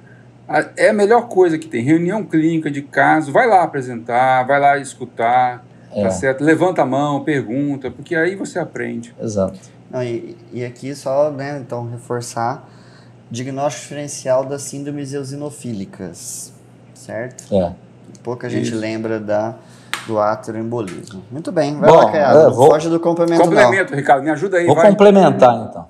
[0.77, 1.83] É a melhor coisa que tem.
[1.83, 6.03] Reunião clínica de caso, vai lá apresentar, vai lá escutar, tá é.
[6.03, 6.43] tá certo?
[6.43, 9.15] Levanta a mão, pergunta, porque aí você aprende.
[9.19, 9.59] Exato.
[9.89, 12.69] Não, e, e aqui só, né, então, reforçar
[13.31, 16.53] diagnóstico diferencial das síndromes eosinofílicas
[17.03, 17.53] certo?
[17.53, 17.71] É.
[18.23, 18.77] Pouca gente Isso.
[18.77, 19.55] lembra da,
[20.07, 21.23] do ateroembolismo.
[21.29, 22.39] Muito bem, vai Bom, lá, Caiado.
[22.39, 22.71] É, vou...
[22.71, 23.97] Foge do complemento Complemento, não.
[23.97, 24.65] Ricardo, me ajuda aí.
[24.65, 24.89] Vou vai.
[24.89, 25.87] complementar, então.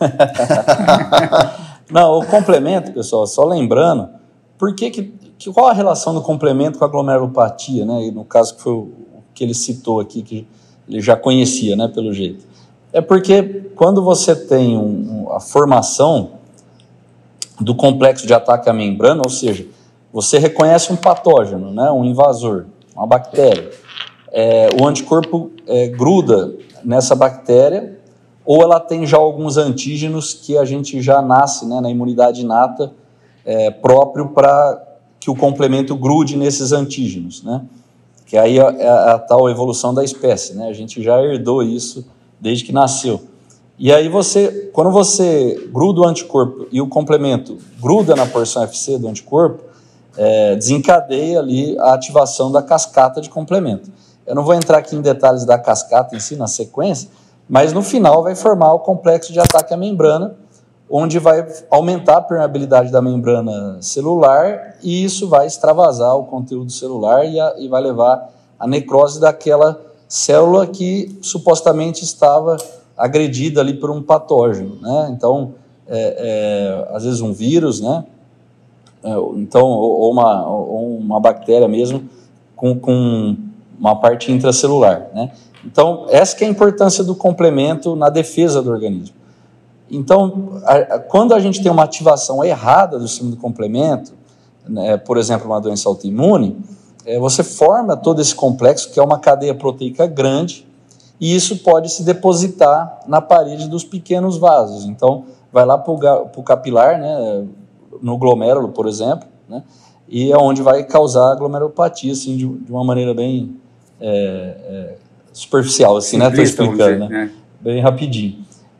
[1.90, 4.08] não, o complemento, pessoal, só lembrando,
[4.58, 5.12] por que, que
[5.52, 8.06] qual a relação do complemento com a glomerulopatia, né?
[8.06, 8.92] E no caso que foi o
[9.34, 10.46] que ele citou aqui, que
[10.88, 12.46] ele já conhecia, né, pelo jeito.
[12.92, 13.42] É porque
[13.74, 16.32] quando você tem um, a formação
[17.60, 19.66] do complexo de ataque à membrana, ou seja,
[20.12, 23.70] você reconhece um patógeno, né, um invasor, uma bactéria.
[24.30, 27.98] É, o anticorpo é, gruda nessa bactéria
[28.44, 32.92] ou ela tem já alguns antígenos que a gente já nasce né, na imunidade inata
[33.44, 34.82] é, próprio para
[35.18, 37.62] que o complemento grude nesses antígenos, né?
[38.26, 40.68] Que aí é a, é a, tal evolução da espécie, né?
[40.68, 42.06] A gente já herdou isso
[42.38, 43.22] desde que nasceu.
[43.78, 48.98] E aí você, quando você gruda o anticorpo e o complemento gruda na porção FC
[48.98, 49.62] do anticorpo,
[50.16, 53.90] é, desencadeia ali a ativação da cascata de complemento.
[54.26, 57.08] Eu não vou entrar aqui em detalhes da cascata em si, na sequência,
[57.48, 60.36] mas no final vai formar o complexo de ataque à membrana,
[60.88, 67.24] onde vai aumentar a permeabilidade da membrana celular e isso vai extravasar o conteúdo celular
[67.24, 72.56] e, a, e vai levar à necrose daquela célula que supostamente estava
[72.96, 75.08] agredida ali por um patógeno, né?
[75.10, 75.54] Então,
[75.88, 78.04] é, é, às vezes um vírus, né?
[79.02, 82.08] É, então, ou uma, ou uma bactéria mesmo
[82.54, 83.36] com, com
[83.78, 85.08] uma parte intracelular.
[85.14, 85.30] Né?
[85.64, 89.16] Então, essa é a importância do complemento na defesa do organismo.
[89.90, 94.12] Então, a, a, quando a gente tem uma ativação errada do sistema do complemento,
[94.68, 96.58] né, por exemplo, uma doença autoimune,
[97.04, 100.66] é, você forma todo esse complexo, que é uma cadeia proteica grande,
[101.20, 104.84] e isso pode se depositar na parede dos pequenos vasos.
[104.84, 107.46] Então, vai lá para o capilar, né,
[108.02, 109.62] no glomérulo, por exemplo, né?
[110.08, 113.56] e é onde vai causar glomerulopatia, assim, de, de uma maneira bem
[114.00, 114.96] é, é,
[115.34, 116.28] superficial, assim, né?
[116.28, 117.08] Estou explicando, dizer, né?
[117.08, 117.30] né?
[117.60, 118.38] Bem rapidinho.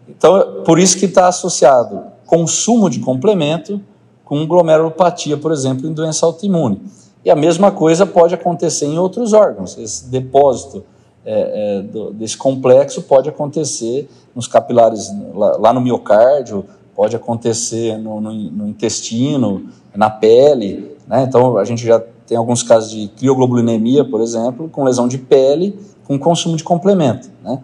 [0.08, 3.80] Então, por isso que está associado consumo de complemento
[4.24, 6.80] com glomerulopatia, por exemplo, em doença autoimune.
[7.24, 9.76] E a mesma coisa pode acontecer em outros órgãos.
[9.76, 10.84] Esse depósito
[11.24, 16.64] é, é, do, desse complexo pode acontecer nos capilares, lá, lá no miocárdio,
[16.94, 20.96] pode acontecer no, no, no intestino, na pele.
[21.06, 21.24] Né?
[21.26, 25.78] Então, a gente já tem alguns casos de crioglobulinemia, por exemplo, com lesão de pele,
[26.04, 27.30] com consumo de complemento.
[27.42, 27.58] Né?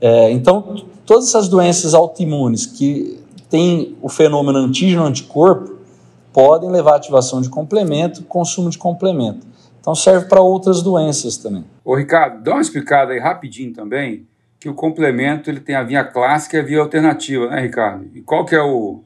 [0.00, 5.78] É, então, todas essas doenças autoimunes que têm o fenômeno antígeno-anticorpo
[6.32, 9.46] podem levar à ativação de complemento, consumo de complemento.
[9.80, 11.64] Então, serve para outras doenças também.
[11.84, 14.26] Ô, Ricardo, dá uma explicada aí rapidinho também
[14.60, 18.06] que o complemento ele tem a via clássica e a via alternativa, né, Ricardo?
[18.14, 19.02] E qual que é o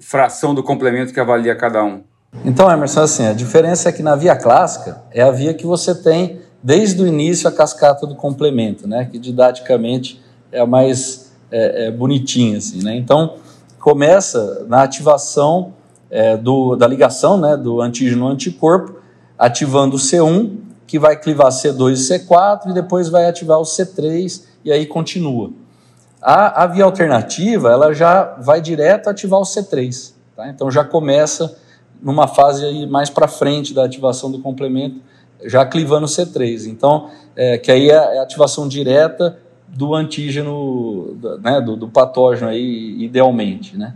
[0.00, 2.02] fração do complemento que avalia cada um?
[2.42, 5.94] Então, Emerson, assim, a diferença é que na via clássica é a via que você
[5.94, 9.04] tem desde o início a cascata do complemento, né?
[9.04, 10.18] Que didaticamente
[10.50, 12.96] é a mais é, é, bonitinha, assim, né?
[12.96, 13.34] Então,
[13.78, 15.74] começa na ativação
[16.10, 17.54] é, do, da ligação, né?
[17.54, 18.94] Do antígeno anticorpo,
[19.38, 24.44] ativando o C1, que vai clivar C2 e C4, e depois vai ativar o C3
[24.64, 25.50] e aí continua.
[26.22, 30.48] A, a via alternativa, ela já vai direto ativar o C3, tá?
[30.48, 31.58] então já começa
[32.00, 35.00] numa fase aí mais para frente da ativação do complemento,
[35.44, 36.66] já clivando o C3.
[36.66, 42.96] Então, é, que aí é, é ativação direta do antígeno, né, do, do patógeno aí,
[43.02, 43.94] idealmente, né?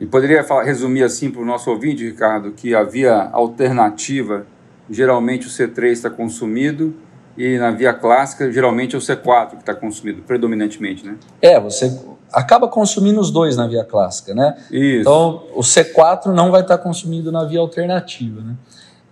[0.00, 4.46] E poderia falar, resumir assim para o nosso ouvinte, Ricardo, que a via alternativa,
[4.90, 6.94] geralmente o C3 está consumido
[7.36, 11.16] e na via clássica, geralmente é o C4 que está consumido, predominantemente, né?
[11.40, 11.98] É, você
[12.32, 14.56] acaba consumindo os dois na via clássica, né?
[14.70, 15.00] Isso.
[15.00, 18.54] Então, o C4 não vai estar consumido na via alternativa, né?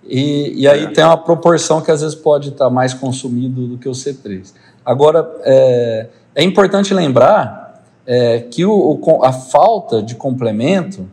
[0.07, 0.87] E, e aí é.
[0.89, 4.53] tem uma proporção que às vezes pode estar mais consumido do que o C3.
[4.85, 11.09] Agora, é, é importante lembrar é, que o, o, a falta de complemento,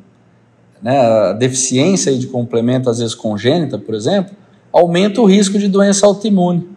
[0.82, 4.36] né, a deficiência de complemento, às vezes congênita, por exemplo,
[4.74, 6.68] aumenta o risco de doença autoimune.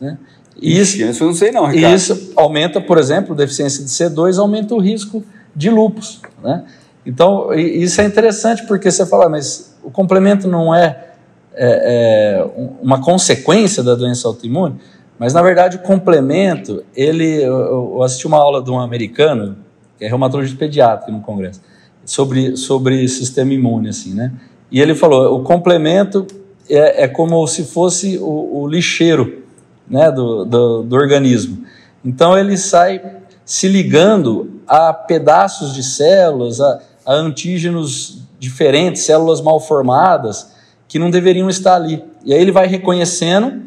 [0.00, 0.18] Né?
[0.60, 1.94] Isso, isso eu não sei não, Ricardo.
[1.94, 6.20] Isso aumenta, por exemplo, deficiência de C2 aumenta o risco de lupus.
[6.42, 6.64] Né?
[7.04, 11.11] Então, isso é interessante porque você fala, mas o complemento não é,
[11.54, 12.50] é, é
[12.82, 14.76] uma consequência da doença autoimune?
[15.18, 19.56] Mas, na verdade, o complemento, ele, eu, assisti uma aula de um americano,
[19.96, 21.60] que é reumatologista pediátrico no congresso,
[22.04, 24.32] sobre, sobre sistema imune, assim, né?
[24.70, 26.26] E ele falou, o complemento
[26.68, 29.42] é, é como se fosse o, o lixeiro
[29.88, 31.64] né, do, do, do organismo.
[32.04, 33.00] Então ele sai
[33.44, 40.52] se ligando a pedaços de células, a, a antígenos diferentes, células mal formadas,
[40.92, 42.04] que não deveriam estar ali.
[42.22, 43.62] E aí ele vai reconhecendo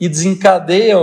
[0.00, 0.96] e desencadeia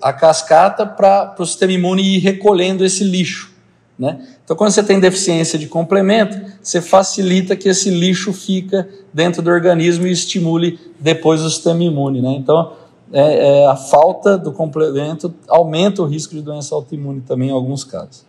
[0.00, 3.52] a cascata para o sistema imune ir recolhendo esse lixo.
[3.98, 4.18] Né?
[4.42, 9.50] Então, quando você tem deficiência de complemento, você facilita que esse lixo fica dentro do
[9.50, 12.22] organismo e estimule depois o sistema imune.
[12.22, 12.30] Né?
[12.30, 12.72] Então,
[13.12, 17.84] é, é, a falta do complemento aumenta o risco de doença autoimune também em alguns
[17.84, 18.24] casos.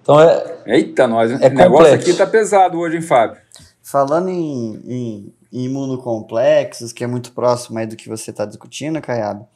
[0.00, 0.58] Então é.
[0.64, 3.38] Eita, nós, é o negócio aqui está pesado hoje, hein, Fábio?
[3.86, 9.00] Falando em, em, em, imunocomplexos, que é muito próximo aí do que você está discutindo,
[9.00, 9.46] Caiado,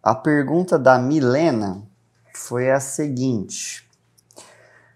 [0.00, 1.82] a pergunta da Milena
[2.32, 3.84] foi a seguinte: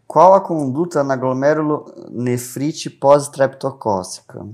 [0.07, 4.47] Qual a conduta na glomerulonefrite pós-streptocócica?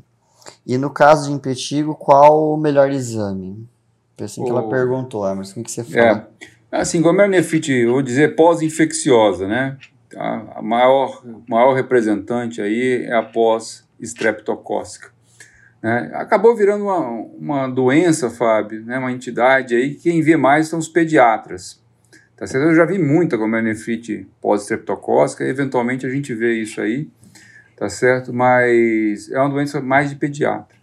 [0.66, 3.68] E no caso de impetigo, qual o melhor exame?
[4.16, 6.26] Foi assim que ela perguntou, Emerson, o que você fala?
[6.72, 9.76] É, assim, glomerulonefrite, eu vou dizer pós-infecciosa, né?
[10.16, 13.22] A maior, maior representante aí é a
[14.00, 15.10] pós-streptocócica.
[15.82, 16.10] Né?
[16.14, 18.98] Acabou virando uma, uma doença, Fábio, né?
[18.98, 21.80] uma entidade aí, quem vê mais são os pediatras.
[22.36, 22.68] Tá certo?
[22.68, 27.08] Eu já vi muita glomerulonefrite pós-streptocócica, eventualmente a gente vê isso aí,
[27.76, 28.32] tá certo?
[28.32, 30.78] Mas é uma doença mais de pediatra.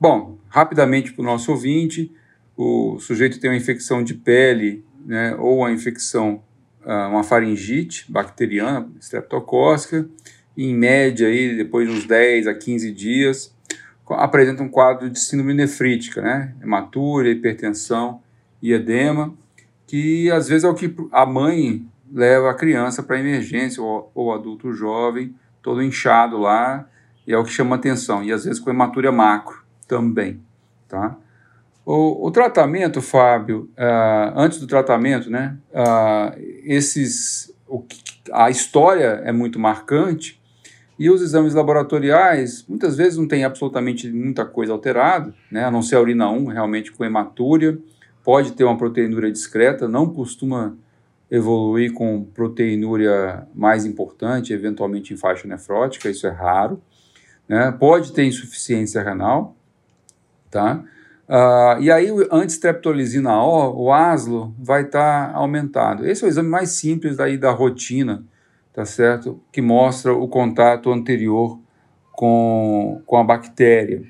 [0.00, 2.10] Bom, rapidamente para o nosso ouvinte,
[2.56, 6.42] o sujeito tem uma infecção de pele, né, ou uma infecção,
[6.84, 10.08] ah, uma faringite bacteriana, streptocócica,
[10.56, 13.54] em média, aí, depois de uns 10 a 15 dias,
[14.10, 18.20] apresenta um quadro de síndrome nefrítica, né, hematúria, hipertensão
[18.60, 19.32] e edema,
[19.86, 24.32] que às vezes é o que a mãe leva a criança para emergência, ou, ou
[24.32, 26.86] adulto jovem, todo inchado lá,
[27.26, 30.40] e é o que chama atenção, e às vezes com hematúria macro também,
[30.88, 31.16] tá?
[31.84, 37.84] O, o tratamento, Fábio, uh, antes do tratamento, né, uh, esses, o,
[38.32, 40.40] a história é muito marcante
[41.02, 45.82] e os exames laboratoriais muitas vezes não tem absolutamente muita coisa alterada, né, a não
[45.82, 47.76] ser a urina 1, realmente com hematúria,
[48.22, 50.76] pode ter uma proteinúria discreta, não costuma
[51.28, 56.80] evoluir com proteinúria mais importante, eventualmente em faixa nefrótica, isso é raro.
[57.48, 57.72] Né?
[57.72, 59.56] Pode ter insuficiência renal,
[60.50, 60.84] tá?
[61.28, 66.06] Uh, e aí, o antistreptolizina O, o ASLO, vai estar tá aumentado.
[66.06, 68.24] Esse é o exame mais simples daí da rotina,
[68.72, 69.40] tá certo?
[69.52, 71.58] Que mostra o contato anterior
[72.12, 74.02] com, com a bactéria,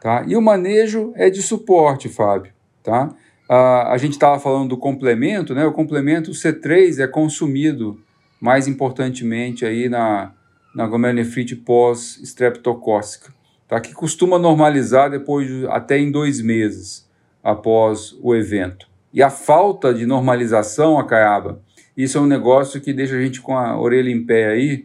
[0.00, 0.24] tá?
[0.26, 3.10] E o manejo é de suporte, Fábio, tá?
[3.48, 5.64] Uh, a gente estava falando do complemento, né?
[5.64, 8.00] O complemento C3 é consumido
[8.40, 10.32] mais importantemente aí na,
[10.74, 13.36] na glomerulonefrite pós-streptocócica
[13.68, 13.80] tá?
[13.80, 17.08] que costuma normalizar depois de, até em dois meses
[17.42, 18.88] após o evento.
[19.12, 21.62] E a falta de normalização, Acaiaba,
[21.96, 24.84] isso é um negócio que deixa a gente com a orelha em pé aí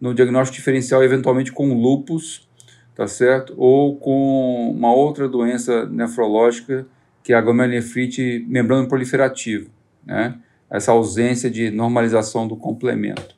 [0.00, 2.48] no diagnóstico diferencial, eventualmente com lupus,
[2.94, 3.54] tá certo?
[3.56, 6.86] Ou com uma outra doença nefrológica,
[7.22, 9.68] que é a glomerulonefrite membrana proliferativa,
[10.04, 10.38] né?
[10.70, 13.34] Essa ausência de normalização do complemento.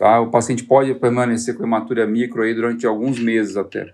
[0.00, 0.20] Tá?
[0.20, 3.92] O paciente pode permanecer com hematúria micro aí durante alguns meses até.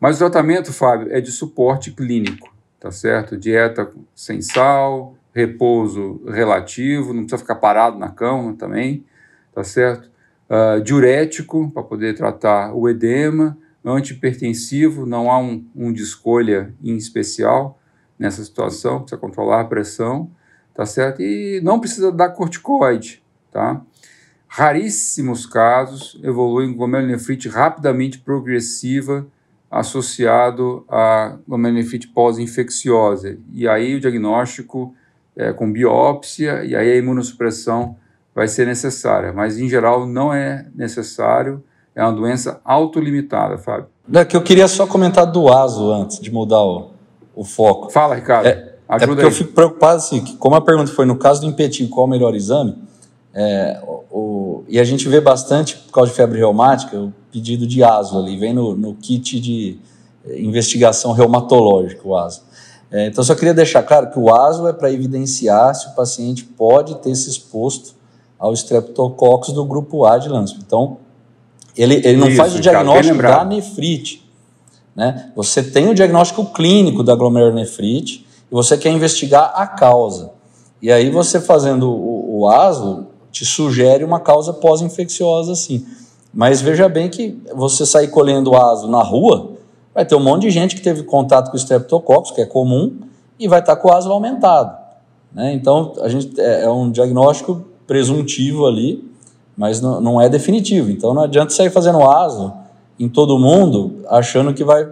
[0.00, 3.36] Mas o tratamento, Fábio, é de suporte clínico, tá certo?
[3.36, 9.04] Dieta sem sal, repouso relativo, não precisa ficar parado na cama também,
[9.54, 10.10] tá certo?
[10.50, 16.96] Uh, diurético, para poder tratar o edema, antihipertensivo, não há um, um de escolha em
[16.96, 17.78] especial
[18.18, 20.30] nessa situação, precisa controlar a pressão,
[20.74, 21.22] tá certo?
[21.22, 23.22] E não precisa dar corticoide,
[23.52, 23.80] tá?
[24.48, 29.26] Raríssimos casos evoluem glomerulonefrite rapidamente progressiva
[29.70, 33.38] associado a glomerulonefrite pós-infecciosa.
[33.52, 34.94] E aí o diagnóstico
[35.38, 37.96] é com biópsia e aí a imunossupressão
[38.34, 41.62] vai ser necessária, mas em geral não é necessário,
[41.94, 43.86] é uma doença autolimitada, Fábio.
[44.12, 46.90] É que eu queria só comentar do ASO antes de mudar o,
[47.34, 47.90] o foco.
[47.90, 48.46] Fala, Ricardo.
[48.46, 49.26] É, é porque aí.
[49.26, 52.10] eu fico preocupado assim, que como a pergunta foi no caso do impetinho, qual o
[52.10, 52.76] melhor exame?
[53.34, 53.80] É,
[54.10, 58.18] o, e a gente vê bastante, por causa de febre reumática, o pedido de ASO
[58.18, 59.78] ali, vem no, no kit de
[60.26, 62.42] eh, investigação reumatológica, o ASO.
[62.90, 66.44] É, então, só queria deixar claro que o ASO é para evidenciar se o paciente
[66.44, 67.94] pode ter se exposto
[68.38, 70.62] ao streptococcus do grupo A de Lansman.
[70.66, 70.98] Então,
[71.76, 74.26] ele, ele não Isso, faz o diagnóstico da nefrite.
[74.96, 75.30] Né?
[75.36, 80.32] Você tem o diagnóstico clínico da glomerulonefrite e você quer investigar a causa.
[80.80, 85.86] E aí você fazendo o, o ASO te sugere uma causa pós-infecciosa assim.
[86.32, 89.57] Mas veja bem que você sair colhendo ASO na rua,
[89.98, 93.00] vai ter um monte de gente que teve contato com streptococcus, que é comum,
[93.36, 94.78] e vai estar com o ASO aumentado.
[95.32, 95.52] Né?
[95.52, 99.04] Então, a gente é, é um diagnóstico presuntivo ali,
[99.56, 100.88] mas não, não é definitivo.
[100.88, 102.52] Então, não adianta sair fazendo ASO
[102.96, 104.88] em todo mundo achando que vai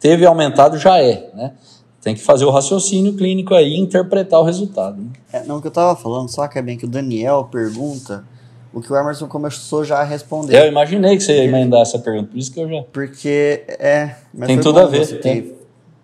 [0.00, 1.52] teve aumentado já é, né?
[2.00, 5.00] Tem que fazer o raciocínio clínico aí e interpretar o resultado.
[5.00, 5.10] Né?
[5.32, 8.24] É, não, o que eu estava falando, só que é bem que o Daniel pergunta
[8.72, 10.56] o que o Emerson começou já a responder.
[10.56, 12.82] Eu imaginei que você ia emendar essa pergunta, por isso que eu já.
[12.92, 14.14] Porque é.
[14.46, 15.04] Tem tudo a ver.
[15.04, 15.56] Você ter,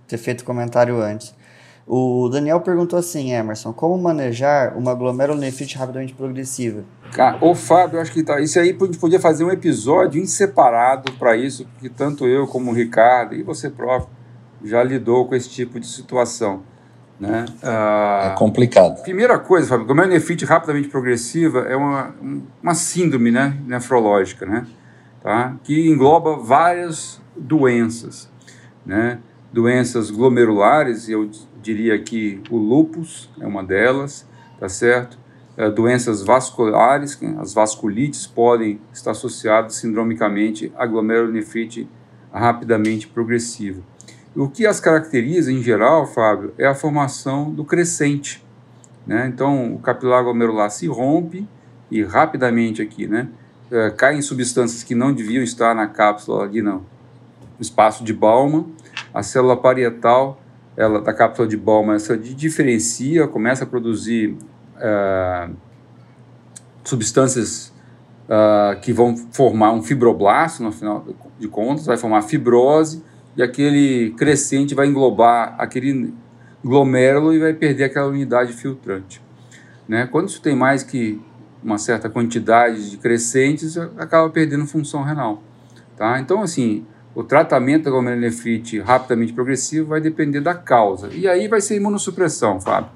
[0.07, 1.35] ter feito comentário antes.
[1.91, 6.85] O Daniel perguntou assim, Emerson, como manejar uma glomerulonefrite rapidamente progressiva?
[7.13, 10.27] Cara, ô Fábio, acho que tá, isso aí a gente podia fazer um episódio em
[10.27, 14.11] separado para isso, porque tanto eu como o Ricardo e você próprio
[14.63, 16.63] já lidou com esse tipo de situação.
[17.19, 17.47] Né?
[17.63, 19.03] Ah, é complicado.
[19.03, 22.15] Primeira coisa, Fábio, glomerulonefrite rapidamente progressiva é uma,
[22.63, 24.67] uma síndrome né, nefrológica, né?
[25.21, 25.57] Tá?
[25.65, 28.31] que engloba várias doenças.
[28.87, 29.19] Né?
[29.53, 31.29] Doenças glomerulares, eu
[31.61, 34.27] diria que o lúpus é uma delas,
[34.61, 35.19] tá certo?
[35.57, 41.89] É, doenças vasculares, as vasculites podem estar associadas sindromicamente à glomerulonefrite
[42.33, 43.83] rapidamente progressiva.
[44.39, 48.47] O que as caracteriza, em geral, Fábio, é a formação do crescente.
[49.05, 49.27] Né?
[49.27, 51.45] Então, o capilar glomerular se rompe
[51.91, 53.29] e rapidamente aqui, né?
[53.69, 56.79] É, caem substâncias que não deviam estar na cápsula ali, não.
[57.59, 58.67] No espaço de Bauman,
[59.13, 60.41] a célula parietal
[60.77, 64.37] ela, da cápsula de Bauman, essa diferencia, começa a produzir
[64.77, 65.49] é,
[66.85, 67.73] substâncias
[68.29, 71.05] é, que vão formar um fibroblasto, no final
[71.41, 73.03] de contas, vai formar fibrose,
[73.39, 76.13] e aquele crescente vai englobar aquele
[76.63, 79.23] glomérulo e vai perder aquela unidade filtrante.
[79.89, 80.09] Né?
[80.11, 81.21] Quando isso tem mais que
[81.63, 85.41] uma certa quantidade de crescentes, acaba perdendo função renal.
[85.97, 86.19] Tá?
[86.19, 86.85] Então, assim,
[87.15, 91.09] o tratamento da glomerulonefrite rapidamente progressivo vai depender da causa.
[91.13, 92.91] E aí vai ser imunossupressão, Fábio.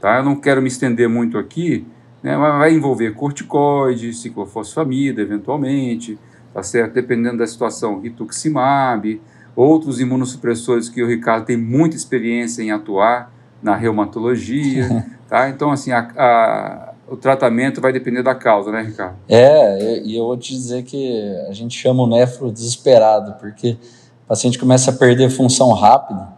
[0.00, 0.18] Tá?
[0.18, 1.84] Eu não quero me estender muito aqui,
[2.22, 2.36] né?
[2.36, 6.16] mas vai envolver corticoide, ciclofosfamida, eventualmente,
[6.54, 6.94] tá certo?
[6.94, 9.20] Dependendo da situação, rituximab,
[9.60, 13.32] outros imunossupressores que o Ricardo tem muita experiência em atuar
[13.62, 15.48] na reumatologia, tá?
[15.48, 19.16] Então, assim, a, a, o tratamento vai depender da causa, né, Ricardo?
[19.28, 23.76] É, e eu vou te dizer que a gente chama o nefro desesperado, porque
[24.24, 26.28] o paciente começa a perder função rápida,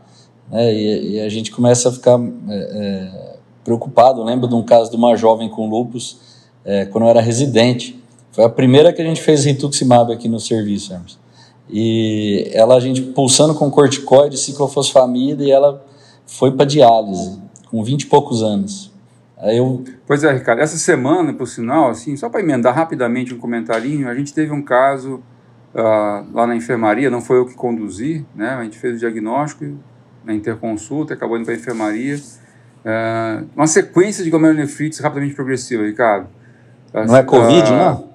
[0.51, 4.21] né, e, e a gente começa a ficar é, é, preocupado.
[4.21, 6.19] Eu lembro de um caso de uma jovem com lupus,
[6.65, 8.03] é, quando eu era residente.
[8.33, 11.22] Foi a primeira que a gente fez rituximab aqui no serviço, Hermes.
[11.69, 15.85] E ela, a gente pulsando com corticoide, ciclofosfamida, e ela
[16.27, 17.41] foi para diálise,
[17.71, 18.93] com 20 e poucos anos.
[19.39, 19.83] Aí eu...
[20.07, 24.15] Pois é, Ricardo, essa semana, por sinal, assim, só para emendar rapidamente um comentarinho, a
[24.15, 25.21] gente teve um caso
[25.75, 28.51] uh, lá na enfermaria, não foi eu que conduzi, né?
[28.51, 29.65] A gente fez o diagnóstico
[30.25, 32.17] na interconsulta, acabou indo para a enfermaria.
[32.17, 36.29] Uh, uma sequência de glomerulonefrites rapidamente progressiva, Ricardo.
[36.93, 38.12] Não é Covid, uh, não?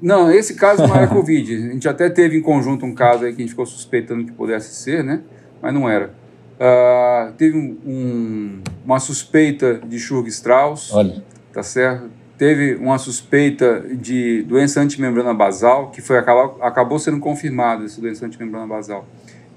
[0.00, 1.54] Não, esse caso não era Covid.
[1.54, 4.32] A gente até teve em conjunto um caso aí que a gente ficou suspeitando que
[4.32, 5.20] pudesse ser, né?
[5.60, 6.14] Mas não era.
[6.54, 10.92] Uh, teve um, um, uma suspeita de Churg-Strauss.
[10.92, 11.24] Olha.
[11.52, 12.08] Tá certo?
[12.38, 18.26] Teve uma suspeita de doença antimembrana basal, que foi, acabou, acabou sendo confirmada, essa doença
[18.26, 19.06] antimembrana basal.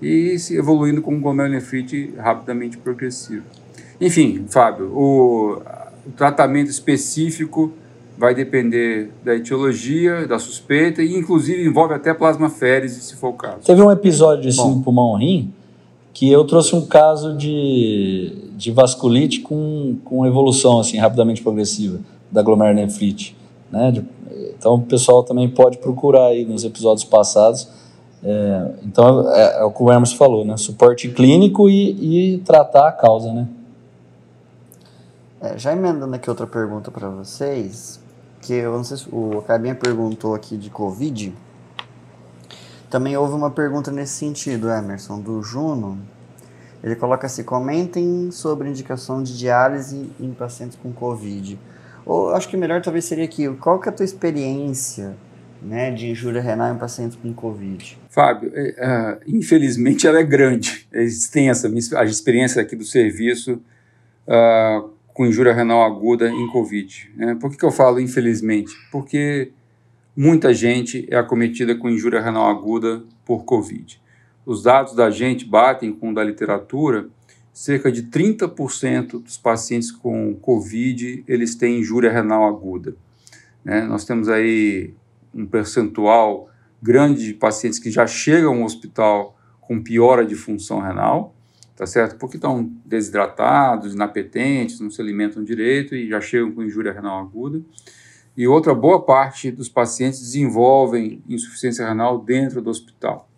[0.01, 3.43] E se evoluindo com glomerulonefrite rapidamente progressivo.
[3.99, 5.61] Enfim, Fábio, o,
[6.05, 7.73] o tratamento específico
[8.17, 13.59] vai depender da etiologia, da suspeita e inclusive envolve até plasmaférese, se for o caso.
[13.65, 15.53] Teve um episódio de síndrome pulmão-rim
[16.13, 21.99] que eu trouxe um caso de, de vasculite com, com evolução assim rapidamente progressiva
[22.31, 23.37] da glomerulonefrite,
[23.71, 23.91] né?
[23.91, 24.03] De,
[24.57, 27.69] então o pessoal também pode procurar aí nos episódios passados.
[28.23, 30.57] É, então é, é, o que o Hermes falou, né?
[30.57, 33.47] Suporte clínico e, e tratar a causa, né?
[35.39, 37.99] É, já emendando aqui outra pergunta para vocês,
[38.47, 41.33] que eu não sei se o Cabinha perguntou aqui de Covid.
[42.89, 45.99] Também houve uma pergunta nesse sentido, Emerson, do Juno.
[46.81, 51.59] Ele coloca assim: comentem sobre indicação de diálise em pacientes com Covid.
[52.05, 55.17] Ou acho que melhor talvez seria aqui: qual que é a tua experiência
[55.61, 57.99] né, de injúria renal em pacientes com Covid?
[58.09, 61.69] Fábio, é, é, infelizmente ela é grande, é extensa.
[61.97, 63.61] A experiência aqui do serviço
[64.25, 67.11] uh, com injúria renal aguda em Covid.
[67.15, 67.33] Né?
[67.33, 68.71] Por que, que eu falo infelizmente?
[68.91, 69.51] Porque
[70.15, 73.99] muita gente é acometida com injúria renal aguda por Covid.
[74.45, 77.09] Os dados da gente batem com o da literatura,
[77.51, 82.95] cerca de 30% dos pacientes com Covid, eles têm injúria renal aguda.
[83.65, 83.81] Né?
[83.87, 84.93] Nós temos aí
[85.33, 86.47] um percentual
[86.79, 91.33] grande de pacientes que já chegam ao hospital com piora de função renal,
[91.77, 92.17] tá certo?
[92.17, 97.61] Porque estão desidratados, inapetentes, não se alimentam direito e já chegam com injúria renal aguda.
[98.35, 103.29] E outra boa parte dos pacientes desenvolvem insuficiência renal dentro do hospital,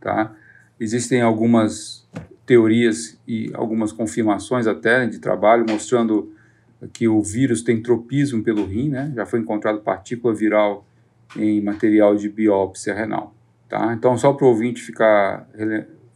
[0.00, 0.34] tá?
[0.78, 2.04] Existem algumas
[2.44, 6.32] teorias e algumas confirmações até de trabalho mostrando
[6.92, 9.12] que o vírus tem tropismo pelo rim, né?
[9.14, 10.84] Já foi encontrado partícula viral
[11.36, 13.34] em material de biópsia renal,
[13.68, 13.94] tá?
[13.96, 15.48] Então, só para o ouvinte ficar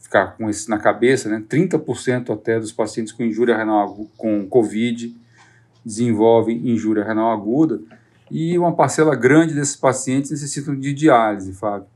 [0.09, 1.43] ficar com isso na cabeça, né?
[1.47, 5.15] 30% até dos pacientes com injúria renal com COVID
[5.85, 7.79] desenvolvem injúria renal aguda
[8.29, 11.87] e uma parcela grande desses pacientes necessitam de diálise, Fábio.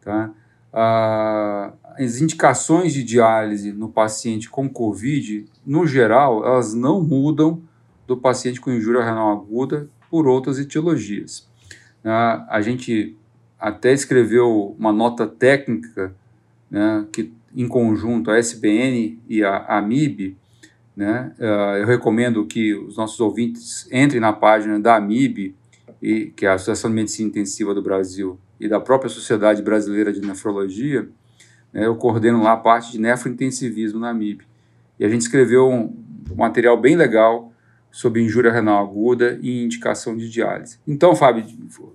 [0.00, 0.30] Tá?
[0.72, 7.62] Ah, as indicações de diálise no paciente com COVID, no geral, elas não mudam
[8.06, 11.46] do paciente com injúria renal aguda por outras etiologias.
[12.02, 13.16] Ah, a gente
[13.58, 16.14] até escreveu uma nota técnica
[16.70, 20.36] né, que em conjunto a SBN e a AMIB,
[20.96, 25.54] né, uh, eu recomendo que os nossos ouvintes entrem na página da AMIB,
[26.02, 30.12] e, que é a Associação de Medicina Intensiva do Brasil, e da própria Sociedade Brasileira
[30.12, 31.08] de Nefrologia,
[31.72, 34.44] né, eu coordeno lá a parte de nefrointensivismo na AMIB.
[34.98, 35.96] E a gente escreveu um,
[36.30, 37.52] um material bem legal
[37.90, 40.78] sobre injúria renal aguda e indicação de diálise.
[40.86, 41.44] Então, Fábio,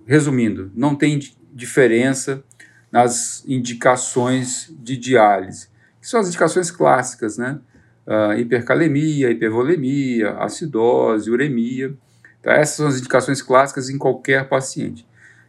[0.06, 1.20] resumindo, não tem
[1.54, 2.44] diferença
[2.92, 5.68] nas indicações de diálise,
[6.02, 7.60] que são as indicações clássicas, né?
[8.08, 11.96] Uh, hipercalemia, hipervolemia, acidose, uremia.
[12.40, 15.06] Então, essas são as indicações clássicas em qualquer paciente.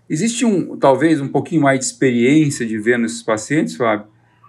[0.08, 4.08] Existe um, talvez um pouquinho mais de experiência de ver nesses pacientes, Fábio,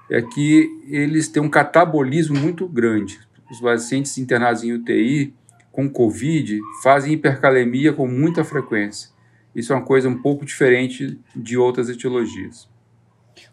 [0.10, 3.20] é que eles têm um catabolismo muito grande.
[3.50, 5.34] Os pacientes internados em UTI
[5.72, 9.10] com COVID fazem hipercalemia com muita frequência.
[9.56, 12.70] Isso é uma coisa um pouco diferente de outras etiologias.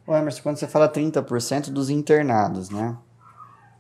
[0.07, 2.97] Ô Emerson, quando você fala 30% dos internados, né?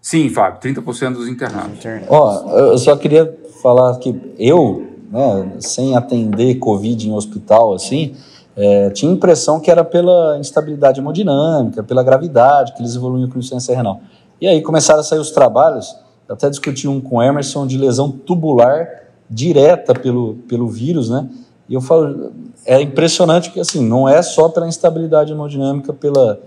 [0.00, 1.78] Sim, Fábio, 30% dos internados.
[2.08, 8.14] Ó, eu só queria falar que eu, né, sem atender Covid em hospital, assim,
[8.56, 13.74] é, tinha impressão que era pela instabilidade hemodinâmica, pela gravidade, que eles evoluíam com insuficiência
[13.76, 14.00] renal.
[14.40, 15.96] E aí começaram a sair os trabalhos,
[16.28, 18.86] até discuti um com Emerson, de lesão tubular
[19.28, 21.28] direta pelo, pelo vírus, né?
[21.68, 22.32] E eu falo,
[22.64, 26.40] é impressionante que assim, não é só pela instabilidade hemodinâmica, pela,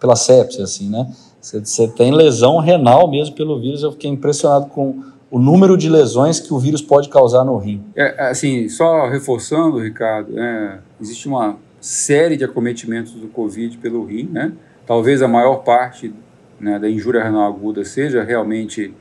[0.00, 1.10] pela sepsia, assim, né?
[1.40, 3.82] Você tem lesão renal mesmo pelo vírus.
[3.82, 7.82] Eu fiquei impressionado com o número de lesões que o vírus pode causar no rim.
[7.94, 14.28] É, assim, só reforçando, Ricardo, é, existe uma série de acometimentos do Covid pelo rim,
[14.32, 14.52] né?
[14.86, 16.14] Talvez a maior parte
[16.58, 18.94] né, da injúria renal aguda seja realmente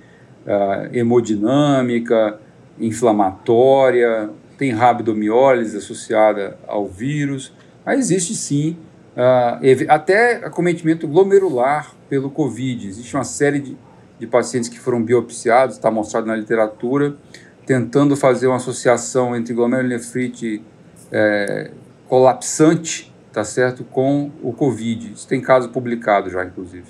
[0.46, 2.40] uh, hemodinâmica,
[2.80, 7.54] inflamatória, tem rabdomiólise associada ao vírus,
[7.86, 8.78] mas existe sim
[9.16, 12.88] uh, até acometimento glomerular pelo Covid.
[12.88, 13.78] Existe uma série de,
[14.20, 17.16] de pacientes que foram biopsiados, está mostrado na literatura,
[17.66, 20.62] tentando fazer uma associação entre glomerulonefrite
[21.12, 21.72] é,
[22.08, 25.14] colapsante, tá certo, com o Covid.
[25.14, 26.86] Isso tem caso publicado já, inclusive.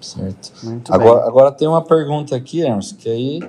[0.00, 0.52] Certo.
[0.90, 3.40] agora, agora tem uma pergunta aqui, Emerson, que aí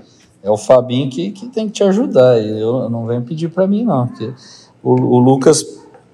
[0.46, 2.38] é o Fabinho que, que tem que te ajudar.
[2.38, 4.08] Eu não venho pedir para mim, não.
[4.08, 4.32] Porque
[4.84, 5.66] o, o Lucas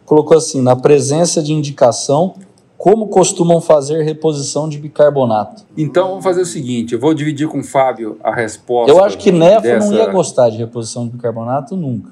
[0.05, 2.35] colocou assim: na presença de indicação,
[2.77, 5.65] como costumam fazer reposição de bicarbonato?
[5.77, 8.89] Então vamos fazer o seguinte: eu vou dividir com o Fábio a resposta.
[8.89, 9.85] Eu acho que Nefo dessa...
[9.85, 12.11] não ia gostar de reposição de bicarbonato nunca.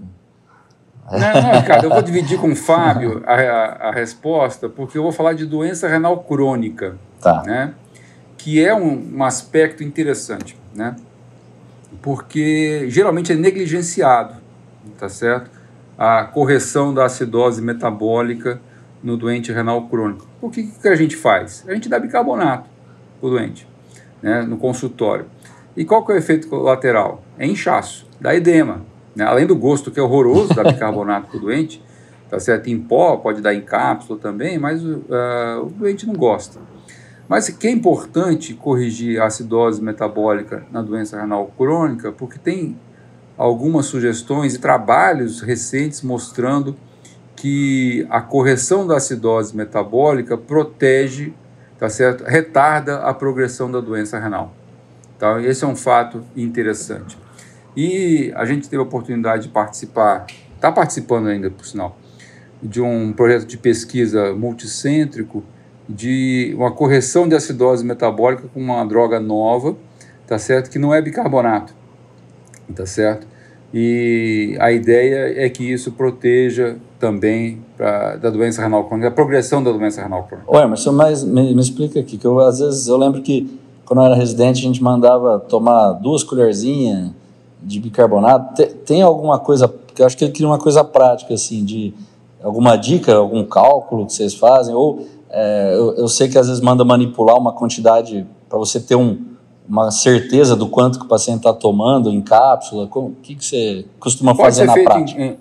[1.12, 5.02] Não, não, cara, eu vou dividir com o Fábio a, a, a, resposta, porque eu
[5.02, 6.98] vou falar de doença renal crônica.
[7.20, 7.42] Tá.
[7.44, 7.74] Né?
[8.40, 10.96] que é um, um aspecto interessante, né?
[12.02, 14.36] Porque geralmente é negligenciado,
[14.98, 15.50] tá certo?
[15.98, 18.62] A correção da acidose metabólica
[19.04, 20.28] no doente renal crônico.
[20.42, 21.66] O que, que a gente faz?
[21.68, 22.70] A gente dá bicarbonato
[23.20, 23.68] para o doente,
[24.22, 25.26] né, no consultório.
[25.76, 27.24] E qual que é o efeito colateral?
[27.38, 28.82] É inchaço, dá edema.
[29.16, 29.26] Né?
[29.26, 31.84] Além do gosto que é horroroso da bicarbonato para o doente,
[32.30, 32.68] tá certo?
[32.68, 36.60] Em pó, pode dar em cápsula também, mas uh, o doente não gosta.
[37.30, 42.76] Mas que é importante corrigir a acidose metabólica na doença renal crônica, porque tem
[43.38, 46.76] algumas sugestões e trabalhos recentes mostrando
[47.36, 51.32] que a correção da acidose metabólica protege,
[51.78, 52.24] tá certo?
[52.24, 54.52] Retarda a progressão da doença renal.
[55.16, 57.16] Então, esse é um fato interessante.
[57.78, 60.26] E a gente teve a oportunidade de participar,
[60.56, 61.96] está participando ainda, por sinal,
[62.62, 65.44] de um projeto de pesquisa multicêntrico
[65.90, 69.76] de uma correção de acidose metabólica com uma droga nova,
[70.28, 70.70] tá certo?
[70.70, 71.74] Que não é bicarbonato,
[72.76, 73.26] tá certo?
[73.74, 79.64] E a ideia é que isso proteja também pra, da doença renal crônica, da progressão
[79.64, 80.50] da doença renal crônica.
[80.50, 84.06] Ô mas me, me explica aqui, que eu, às vezes eu lembro que quando eu
[84.06, 87.12] era residente a gente mandava tomar duas colherzinhas
[87.62, 88.56] de bicarbonato.
[88.56, 91.94] Tem, tem alguma coisa, porque eu acho que ele queria uma coisa prática, assim, de
[92.44, 96.62] alguma dica, algum cálculo que vocês fazem, ou é, eu, eu, sei que às vezes
[96.62, 99.26] manda manipular uma quantidade para você ter um,
[99.68, 102.90] uma certeza do quanto que o paciente está tomando em cápsula.
[102.92, 105.22] O que, que você costuma Pode fazer na prática?
[105.22, 105.38] Em, em,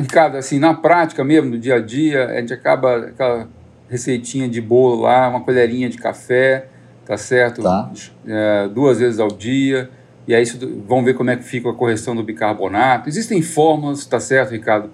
[0.00, 3.48] Ricardo, assim, na prática mesmo, no dia a dia, a gente acaba aquela
[3.88, 6.68] receitinha de bolo lá, uma colherinha de café,
[7.04, 7.60] tá certo?
[7.60, 7.90] Tá.
[8.24, 9.90] É, duas vezes ao dia.
[10.28, 10.44] E aí
[10.86, 13.08] vamos ver como é que fica a correção do bicarbonato.
[13.08, 14.90] Existem fórmulas, tá certo, Ricardo?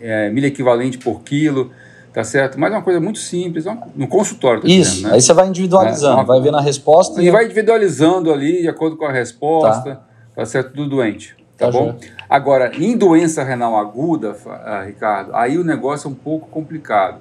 [0.00, 1.70] É, milho equivalente por quilo
[2.12, 2.60] tá certo?
[2.60, 3.64] Mas é uma coisa muito simples,
[3.96, 4.62] no consultório.
[4.62, 5.14] Tá Isso, dizendo, né?
[5.14, 7.22] aí você vai individualizando, é, vai vendo a resposta.
[7.22, 10.02] E, e vai individualizando ali, de acordo com a resposta, tá,
[10.36, 10.74] tá certo?
[10.74, 11.96] Do doente, tá, tá bom?
[12.28, 17.18] Agora, em doença renal aguda, uh, Ricardo, aí o negócio é um pouco complicado,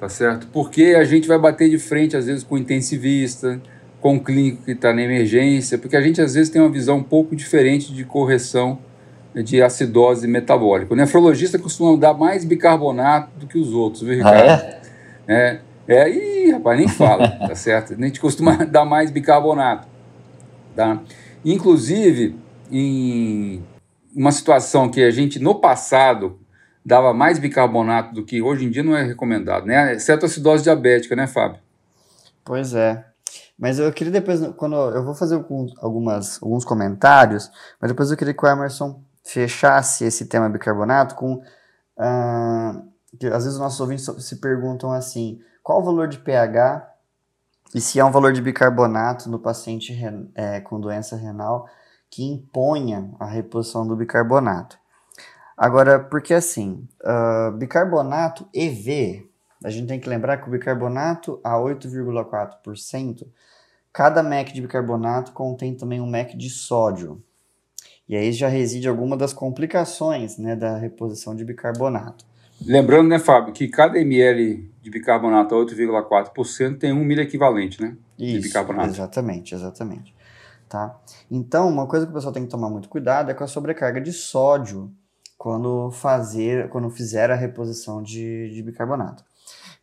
[0.00, 0.48] tá certo?
[0.52, 3.60] Porque a gente vai bater de frente, às vezes, com o intensivista,
[4.00, 6.96] com o clínico que está na emergência, porque a gente, às vezes, tem uma visão
[6.96, 8.78] um pouco diferente de correção
[9.34, 10.92] de acidose metabólica.
[10.92, 14.48] O nefrologista costuma dar mais bicarbonato do que os outros, viu, Ricardo?
[14.48, 14.80] Ah,
[15.26, 15.60] é?
[15.88, 17.94] É, é, ih, rapaz, nem fala, tá certo?
[17.94, 19.88] A gente costuma dar mais bicarbonato,
[20.76, 21.00] tá?
[21.44, 22.36] Inclusive,
[22.70, 23.64] em
[24.14, 26.38] uma situação que a gente, no passado,
[26.84, 29.94] dava mais bicarbonato do que hoje em dia não é recomendado, né?
[29.94, 31.60] Exceto a acidose diabética, né, Fábio?
[32.44, 33.04] Pois é.
[33.58, 35.36] Mas eu queria depois, quando eu vou fazer
[35.80, 41.42] algumas, alguns comentários, mas depois eu queria que o Emerson fechasse esse tema bicarbonato com.
[41.96, 46.88] Uh, que às vezes os nossos ouvintes se perguntam assim: qual o valor de pH
[47.74, 49.98] e se há um valor de bicarbonato no paciente
[50.34, 51.66] é, com doença renal
[52.10, 54.78] que imponha a reposição do bicarbonato.
[55.56, 59.26] Agora, porque assim, uh, bicarbonato EV,
[59.64, 63.26] a gente tem que lembrar que o bicarbonato a 8,4%,
[63.90, 67.22] cada mEq de bicarbonato contém também um mEq de sódio.
[68.08, 72.24] E aí já reside alguma das complicações né, da reposição de bicarbonato.
[72.64, 77.96] Lembrando, né, Fábio, que cada ml de bicarbonato a 8,4% tem um milho equivalente, né?
[78.18, 78.88] Isso, de bicarbonato.
[78.88, 80.14] exatamente, exatamente.
[80.68, 80.98] Tá?
[81.30, 84.00] Então, uma coisa que o pessoal tem que tomar muito cuidado é com a sobrecarga
[84.00, 84.92] de sódio
[85.36, 89.24] quando fazer, quando fizer a reposição de, de bicarbonato.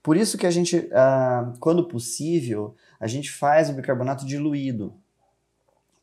[0.01, 4.93] Por isso que a gente, ah, quando possível, a gente faz o bicarbonato diluído,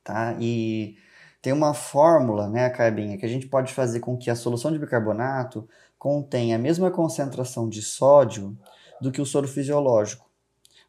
[0.05, 0.37] tá?
[0.39, 0.97] E
[1.47, 4.81] tem uma fórmula, né, Carbinha, que a gente pode fazer com que a solução de
[4.81, 8.59] bicarbonato contenha a mesma concentração de sódio
[9.01, 10.29] do que o soro fisiológico.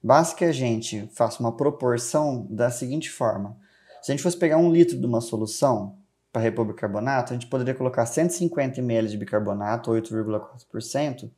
[0.02, 3.56] Basta que a gente faça uma proporção da seguinte forma.
[4.02, 5.96] Se a gente fosse pegar um litro de uma solução
[6.34, 11.30] para repor bicarbonato, a gente poderia colocar 150 ml de bicarbonato, 8,4%,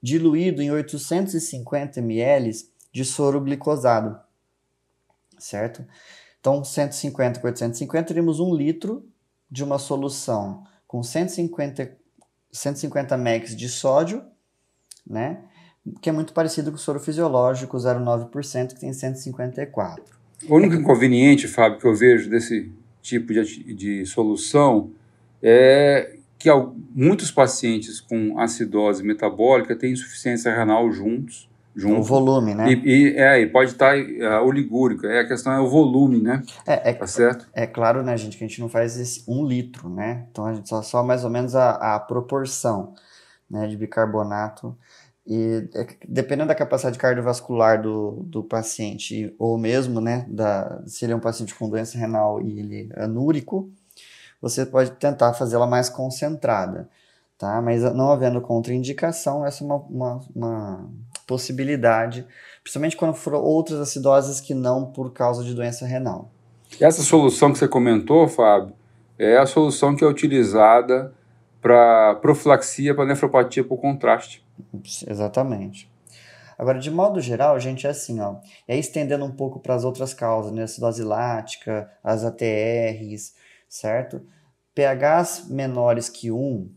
[0.00, 2.52] diluído em 850 ml
[2.90, 4.18] de soro glicosado,
[5.38, 5.84] certo?
[6.40, 9.06] Então, 150 por 850, teríamos um litro
[9.50, 11.96] de uma solução com 150,
[12.50, 14.24] 150 mEq de sódio,
[15.06, 15.44] né?
[16.00, 20.04] que é muito parecido com o soro fisiológico 0,9%, que tem 154.
[20.48, 22.72] O único inconveniente, Fábio, que eu vejo desse
[23.02, 24.90] tipo de, de solução
[25.42, 26.48] é que
[26.94, 32.00] muitos pacientes com acidose metabólica têm insuficiência renal juntos junto.
[32.00, 32.72] O volume, né?
[32.72, 35.06] E, e é, e pode estar uh, oligúrico.
[35.06, 36.42] É, a questão é o volume, né?
[36.66, 37.48] É, é, tá certo?
[37.52, 40.26] É claro, né, gente, que a gente não faz esse um litro, né?
[40.30, 42.94] Então a gente só, só mais ou menos a, a proporção
[43.50, 44.76] né, de bicarbonato
[45.26, 51.12] E é dependendo da capacidade cardiovascular do, do paciente, ou mesmo, né, da, se ele
[51.12, 53.70] é um paciente com doença renal e ele é anúrico,
[54.40, 56.88] você pode tentar fazê-la mais concentrada,
[57.40, 57.60] tá?
[57.62, 60.90] Mas não havendo contraindicação, essa é uma, uma, uma
[61.26, 62.26] possibilidade,
[62.62, 66.30] principalmente quando for outras acidoses que não por causa de doença renal.
[66.78, 68.74] Essa solução que você comentou, Fábio,
[69.18, 71.14] é a solução que é utilizada
[71.62, 74.44] para profilaxia para nefropatia por contraste.
[75.08, 75.90] Exatamente.
[76.58, 78.36] Agora, de modo geral, gente, é assim, ó.
[78.68, 80.64] E aí, estendendo um pouco para as outras causas, né?
[80.64, 83.34] Acidose lática, as ATRs,
[83.66, 84.20] certo?
[84.74, 86.70] pHs menores que 1,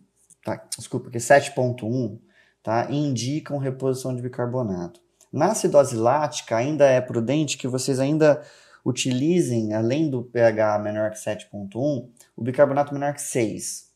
[0.44, 0.64] tá?
[0.78, 2.20] Desculpa, que 7.1,
[2.62, 2.88] tá?
[2.91, 5.00] Indicam reposição de bicarbonato.
[5.32, 8.44] Na acidose lática, ainda é prudente que vocês ainda
[8.86, 13.89] utilizem, além do pH menor que 7.1, o bicarbonato menor que 6,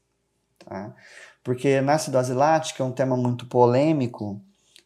[0.60, 0.96] tá?
[1.44, 4.42] Porque na acidose lática é um tema muito polêmico,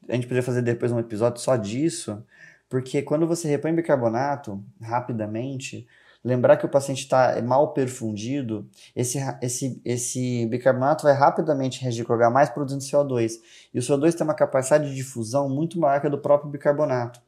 [0.09, 2.23] a gente poderia fazer depois um episódio só disso,
[2.67, 5.87] porque quando você repõe bicarbonato rapidamente,
[6.23, 12.13] lembrar que o paciente está mal perfundido, esse, esse, esse bicarbonato vai rapidamente reagir com
[12.13, 13.33] H+, produzindo CO2.
[13.73, 17.21] E o CO2 tem uma capacidade de difusão muito maior que a do próprio bicarbonato.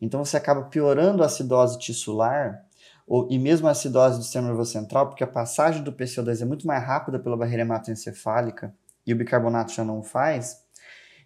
[0.00, 2.64] Então você acaba piorando a acidose tissular
[3.06, 6.44] ou, e mesmo a acidose do sistema nervoso central, porque a passagem do PCO2 é
[6.44, 8.74] muito mais rápida pela barreira hematoencefálica
[9.06, 10.62] e o bicarbonato já não faz.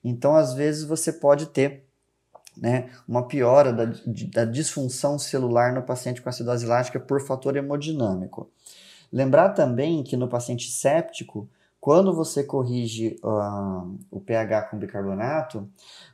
[0.02, 1.85] Então, às vezes, você pode ter
[2.56, 3.92] né, uma piora da,
[4.32, 8.50] da disfunção celular no paciente com acidose lática por fator hemodinâmico.
[9.12, 11.48] Lembrar também que no paciente séptico,
[11.80, 15.68] quando você corrige uh, o pH com bicarbonato,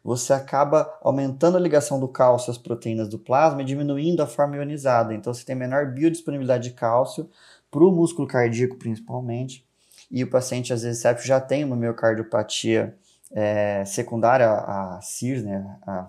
[0.04, 4.56] você acaba aumentando a ligação do cálcio às proteínas do plasma e diminuindo a forma
[4.56, 5.14] ionizada.
[5.14, 7.30] Então você tem menor biodisponibilidade de cálcio
[7.70, 9.66] para o músculo cardíaco, principalmente.
[10.10, 12.94] E o paciente, às vezes, séptico já tem uma miocardiopatia
[13.32, 16.06] é, secundária à CIR, né, a,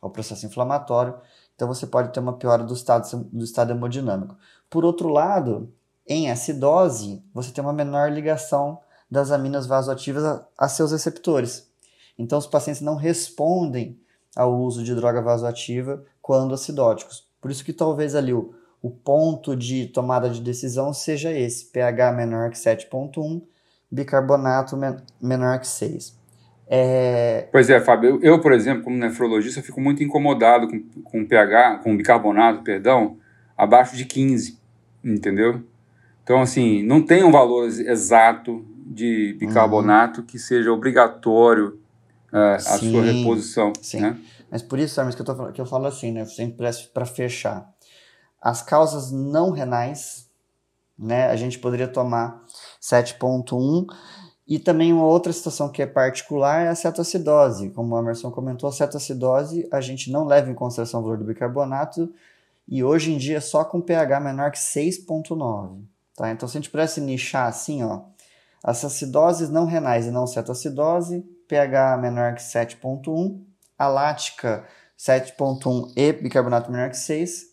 [0.00, 1.14] ao processo inflamatório.
[1.54, 4.36] Então você pode ter uma piora do estado, do estado hemodinâmico.
[4.68, 5.72] Por outro lado,
[6.06, 8.78] em acidose, você tem uma menor ligação
[9.10, 11.68] das aminas vasoativas a, a seus receptores.
[12.18, 13.98] Então, os pacientes não respondem
[14.36, 17.26] ao uso de droga vasoativa quando acidóticos.
[17.40, 22.12] Por isso que talvez ali o, o ponto de tomada de decisão seja esse, pH
[22.12, 23.42] menor que 7.1,
[23.90, 26.16] bicarbonato men menor que 6.
[26.66, 27.48] É...
[27.52, 31.96] Pois é, Fábio, eu, por exemplo, como nefrologista, fico muito incomodado com, com pH, com
[31.96, 33.18] bicarbonato, perdão,
[33.56, 34.58] abaixo de 15,
[35.04, 35.62] entendeu?
[36.22, 40.26] Então, assim, não tem um valor exato de bicarbonato uhum.
[40.26, 41.78] que seja obrigatório
[42.32, 43.72] uh, a sua reposição.
[43.80, 44.00] Sim.
[44.00, 44.18] Né?
[44.50, 46.24] Mas por isso, Hermes, que eu, tô, que eu falo assim, né?
[46.24, 47.70] Sempre para fechar.
[48.40, 50.28] As causas não renais,
[50.98, 51.26] né?
[51.26, 52.42] A gente poderia tomar
[52.80, 53.86] 7.1
[54.46, 57.70] e também uma outra situação que é particular é a cetoacidose.
[57.70, 61.24] Como o Emerson comentou, a cetoacidose a gente não leva em consideração o valor do
[61.24, 62.12] bicarbonato
[62.68, 65.82] e hoje em dia só com pH menor que 6.9.
[66.14, 66.30] Tá?
[66.30, 68.02] Então, se a gente pudesse nichar assim, ó,
[68.62, 73.40] as acidoses não renais e não cetoacidose, pH menor que 7.1,
[73.78, 74.64] a lática
[74.98, 77.46] 7.1 e bicarbonato menor que 6,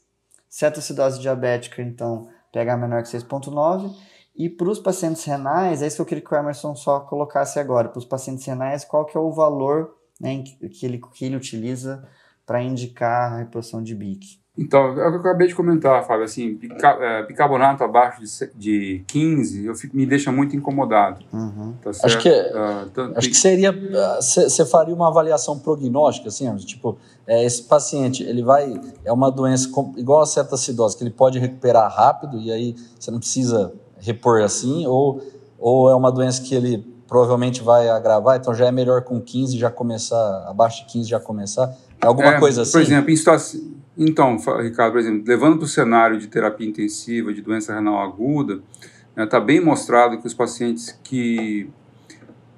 [0.50, 3.94] cetoacidose diabética, então, pH menor que 6.9,
[4.36, 7.60] e para os pacientes renais, é isso que eu queria que o Emerson só colocasse
[7.60, 11.36] agora, para os pacientes renais, qual que é o valor né, que, ele, que ele
[11.36, 12.08] utiliza
[12.46, 14.42] para indicar a reposição de BIC?
[14.58, 16.60] Então, é o que eu acabei de comentar, Fábio, assim,
[17.00, 21.26] é, bicarbonato abaixo de, de 15 eu fico, me deixa muito incomodado.
[21.32, 21.74] Uhum.
[21.82, 23.72] Tá acho que, uh, tanto, acho que seria,
[24.20, 29.32] você uh, faria uma avaliação prognóstica, assim, tipo, é, esse paciente, ele vai, é uma
[29.32, 33.74] doença com, igual a cetacidose, que ele pode recuperar rápido e aí você não precisa
[34.02, 35.22] repor assim, ou,
[35.58, 39.58] ou é uma doença que ele provavelmente vai agravar, então já é melhor com 15
[39.58, 42.72] já começar, abaixo de 15 já começar, é alguma é, coisa assim?
[42.72, 43.62] Por exemplo, em situação
[43.98, 48.62] então, Ricardo, por exemplo, levando para o cenário de terapia intensiva de doença renal aguda,
[49.10, 51.70] está né, tá bem mostrado que os pacientes que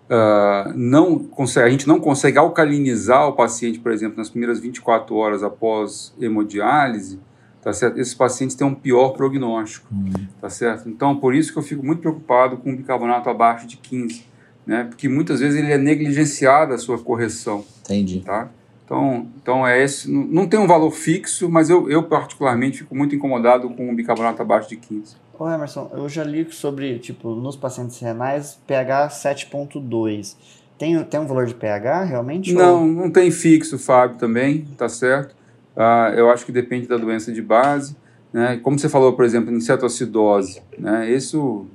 [0.05, 5.15] uh, não consegue, a gente não consegue alcalinizar o paciente, por exemplo, nas primeiras 24
[5.15, 7.19] horas após hemodiálise,
[7.63, 7.99] tá certo?
[7.99, 10.27] Esses pacientes têm um pior prognóstico, uhum.
[10.41, 10.89] tá certo?
[10.89, 14.25] Então, por isso que eu fico muito preocupado com o bicarbonato abaixo de 15,
[14.65, 14.83] né?
[14.83, 17.63] Porque muitas vezes ele é negligenciado a sua correção.
[17.83, 18.19] Entendi.
[18.19, 18.49] Tá?
[18.85, 20.11] Então, então é esse.
[20.11, 24.41] Não tem um valor fixo, mas eu, eu particularmente fico muito incomodado com o bicarbonato
[24.41, 25.15] abaixo de 15.
[25.39, 30.35] Ô Emerson, eu já li sobre, tipo, nos pacientes renais, pH 7.2.
[30.77, 32.53] Tem, tem um valor de pH realmente?
[32.53, 32.87] Não, ou...
[32.87, 35.35] não tem fixo, Fábio, também, tá certo.
[35.75, 37.95] Uh, eu acho que depende da doença de base.
[38.31, 38.57] Né?
[38.57, 41.09] Como você falou, por exemplo, em cetoacidose, né?
[41.09, 41.67] isso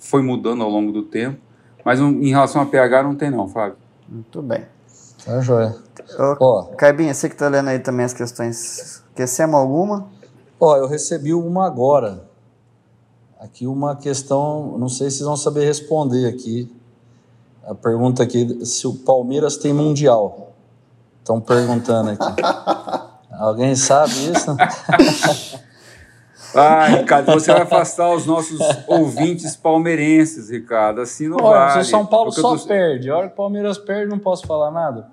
[0.00, 1.38] foi mudando ao longo do tempo,
[1.84, 3.76] mas um, em relação a pH não tem não, Fábio.
[4.08, 4.64] Muito bem.
[5.24, 5.74] Tá joia.
[6.18, 10.08] Ô, ó, Caibinha, você que tá lendo aí também as questões, esquecemos alguma?
[10.58, 12.24] Ó, eu recebi uma agora.
[13.38, 16.72] Aqui uma questão, não sei se vocês vão saber responder aqui.
[17.66, 20.52] A pergunta aqui, se o Palmeiras tem Mundial.
[21.18, 22.42] Estão perguntando aqui.
[23.38, 24.56] Alguém sabe isso?
[26.54, 31.02] Ah, Ricardo, você vai afastar os nossos ouvintes palmeirenses, Ricardo.
[31.02, 31.72] Assim não Olha, vale.
[31.72, 32.66] Se o São Paulo só tô...
[32.66, 33.10] perde.
[33.10, 35.10] A hora que o Palmeiras perde, não posso falar nada.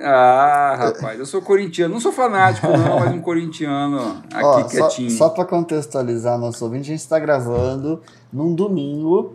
[0.00, 1.94] Ah, rapaz, eu sou corintiano.
[1.94, 5.10] Não sou fanático, não, mas um corintiano aqui Ó, quietinho.
[5.10, 9.34] Só, só para contextualizar nosso ouvinte, a gente está gravando num domingo.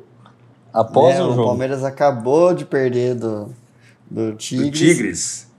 [0.73, 1.41] Após né, o jogo.
[1.41, 3.49] O Palmeiras acabou de perder do,
[4.09, 4.71] do Tigres.
[4.71, 5.52] Do Tigres.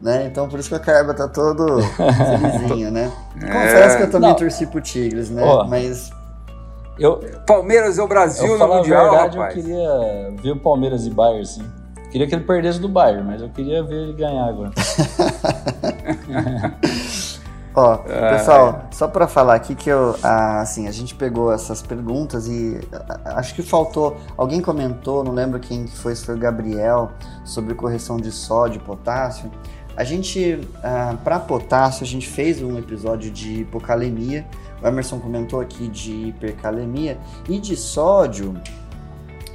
[0.00, 0.26] Né?
[0.26, 3.10] Então por isso que a Carba tá todo felizinho, né?
[3.40, 3.46] É...
[3.46, 4.36] Confesso que eu também Não.
[4.36, 5.42] torci pro Tigres, né?
[5.44, 5.64] Oh.
[5.64, 6.10] Mas.
[6.98, 7.20] Eu...
[7.46, 9.56] Palmeiras é o Brasil eu no Mundial, a verdade, rapaz.
[9.56, 11.64] Eu queria ver o Palmeiras e Bayern, sim.
[12.10, 14.72] Queria que ele perdesse do Bayern, mas eu queria ver ele ganhar agora.
[17.74, 22.80] Ó, pessoal, só para falar aqui que eu, assim, a gente pegou essas perguntas e
[23.24, 27.12] acho que faltou, alguém comentou, não lembro quem foi, se foi o Gabriel,
[27.44, 29.48] sobre correção de sódio e potássio.
[29.98, 34.46] A gente, ah, para potássio, a gente fez um episódio de hipocalemia.
[34.80, 37.18] O Emerson comentou aqui de hipercalemia
[37.48, 38.54] e de sódio.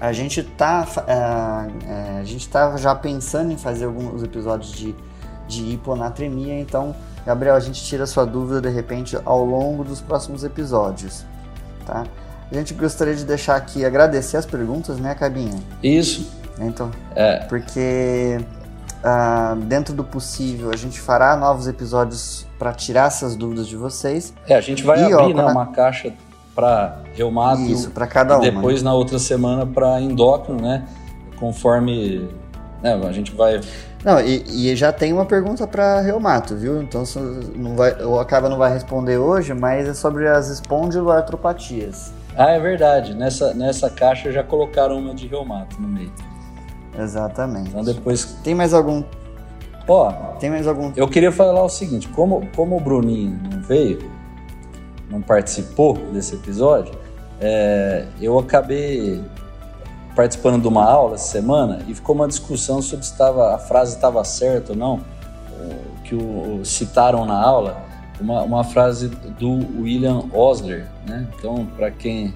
[0.01, 4.93] A gente tá, ah, é, a gente tá já pensando em fazer alguns episódios de,
[5.47, 6.59] de hiponatremia.
[6.59, 6.93] Então,
[7.25, 11.25] Gabriel, a gente tira sua dúvida de repente ao longo dos próximos episódios,
[11.85, 12.03] tá?
[12.51, 15.57] A gente gostaria de deixar aqui agradecer as perguntas, né, Cabinha?
[15.81, 16.29] Isso.
[16.59, 17.45] Então, é.
[17.45, 18.39] porque
[19.03, 24.33] Uh, dentro do possível, a gente fará novos episódios para tirar essas dúvidas de vocês.
[24.47, 26.13] É, a gente vai e, abrir ó, né, uma caixa
[26.55, 27.61] para reumato.
[27.63, 28.47] Isso, para cada uma.
[28.47, 28.89] E depois, né?
[28.89, 30.85] na outra semana, para endócrino, né?
[31.37, 32.29] Conforme
[32.81, 33.59] né, a gente vai.
[34.05, 36.81] Não, e, e já tem uma pergunta para reumato, viu?
[36.81, 37.03] Então
[37.55, 42.13] não vai, o Acaba não vai responder hoje, mas é sobre as espondiloartropatias.
[42.37, 43.13] Ah, é verdade.
[43.13, 46.11] Nessa, nessa caixa já colocaram uma de reumato no meio.
[46.97, 47.69] Exatamente.
[47.69, 48.37] Então depois.
[48.43, 49.03] Tem mais algum.
[49.87, 50.91] Ó, tem mais algum.
[50.95, 54.09] Eu queria falar o seguinte: como, como o Bruninho não veio,
[55.09, 56.93] não participou desse episódio,
[57.39, 59.21] é, eu acabei
[60.15, 63.95] participando de uma aula essa semana e ficou uma discussão sobre se estava, a frase
[63.95, 65.01] estava certa ou não,
[66.03, 67.83] que o, citaram na aula,
[68.19, 71.27] uma, uma frase do William Osler, né?
[71.37, 72.33] Então, para quem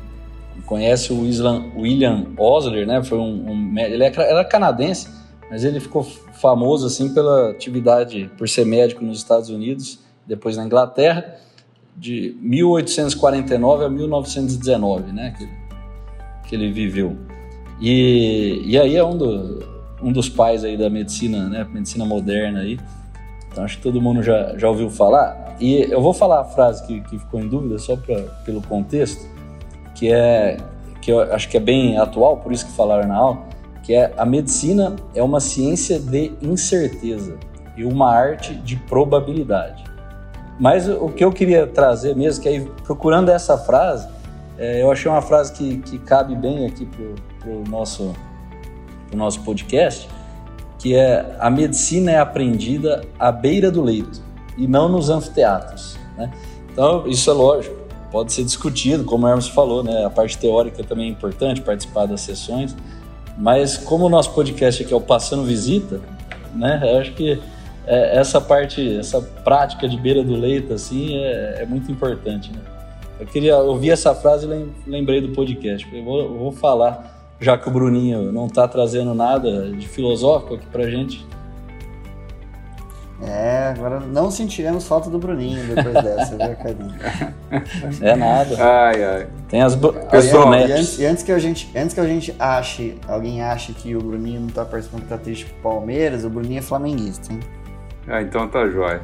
[0.66, 3.04] conhece o Islam, William Osler, né?
[3.04, 5.10] Foi um, um ele é era canadense,
[5.50, 10.66] mas ele ficou famoso assim pela atividade por ser médico nos Estados Unidos, depois na
[10.66, 11.36] Inglaterra,
[11.96, 15.34] de 1849 a 1919, né?
[15.38, 17.18] Que, que ele viveu.
[17.80, 19.64] E, e aí é um, do,
[20.02, 21.68] um dos pais aí da medicina, né?
[21.72, 22.80] Medicina moderna aí.
[23.52, 25.56] Então acho que todo mundo já, já ouviu falar.
[25.60, 29.37] E eu vou falar a frase que, que ficou em dúvida só pra, pelo contexto
[29.98, 30.58] que é
[31.02, 33.40] que eu acho que é bem atual, por isso que falaram na aula,
[33.84, 37.38] que é a medicina é uma ciência de incerteza
[37.76, 39.84] e uma arte de probabilidade.
[40.60, 44.08] Mas o que eu queria trazer mesmo, que aí procurando essa frase,
[44.58, 48.14] é, eu achei uma frase que, que cabe bem aqui para o nosso,
[49.16, 50.10] nosso podcast,
[50.80, 54.22] que é a medicina é aprendida à beira do leito
[54.58, 55.98] e não nos anfiteatros.
[56.18, 56.32] Né?
[56.72, 57.77] Então, isso é lógico
[58.12, 60.06] pode ser discutido, como o Hermes falou, né?
[60.06, 62.76] A parte teórica também é importante, participar das sessões.
[63.38, 66.02] Mas como o nosso podcast aqui é o Passando Visita,
[66.56, 66.82] né?
[66.84, 67.40] Eu acho que
[67.86, 72.60] é, essa parte, essa prática de beira do leito, assim, é, é, muito importante, né?
[73.20, 75.88] Eu queria ouvir essa frase e lembrei do podcast.
[75.92, 80.56] Eu vou, eu vou falar, já que o Bruninho não está trazendo nada de filosófico
[80.56, 81.26] aqui pra gente,
[83.22, 86.94] é, agora não sentiremos falta do Bruninho depois dessa, viu, Cadinho?
[88.02, 88.56] É nada.
[88.60, 89.28] Ai, ai.
[89.50, 90.70] Tem as pessoas.
[90.70, 93.96] E, antes, e antes, que a gente, antes que a gente ache, alguém ache que
[93.96, 97.34] o Bruninho não tá participando que tá triste com o Palmeiras, o Bruninho é flamenguista,
[97.34, 97.40] hein?
[98.08, 99.02] Ah, então tá jóia.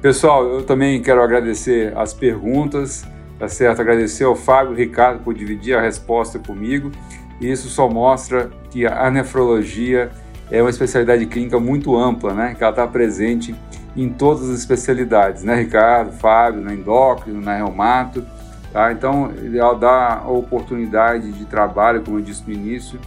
[0.00, 3.04] Pessoal, eu também quero agradecer as perguntas,
[3.38, 3.80] tá certo?
[3.80, 6.92] Agradecer ao Fábio e Ricardo por dividir a resposta comigo.
[7.40, 10.10] E isso só mostra que a nefrologia
[10.52, 12.54] é uma especialidade clínica muito ampla, né?
[12.54, 13.54] Que ela está presente
[13.96, 18.24] em todas as especialidades, né, Ricardo, Fábio, na endócrino, na reumato,
[18.70, 18.92] tá?
[18.92, 23.00] Então, ela dá a oportunidade de trabalho, como eu disse no início,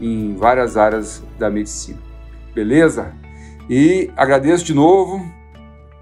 [0.00, 1.98] em várias áreas da medicina.
[2.54, 3.12] Beleza?
[3.68, 5.20] E agradeço de novo,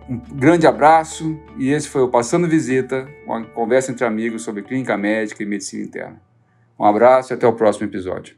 [0.09, 4.97] um grande abraço e esse foi o Passando Visita, uma conversa entre amigos sobre clínica
[4.99, 6.21] médica e medicina interna.
[6.79, 8.35] Um abraço e até o próximo episódio.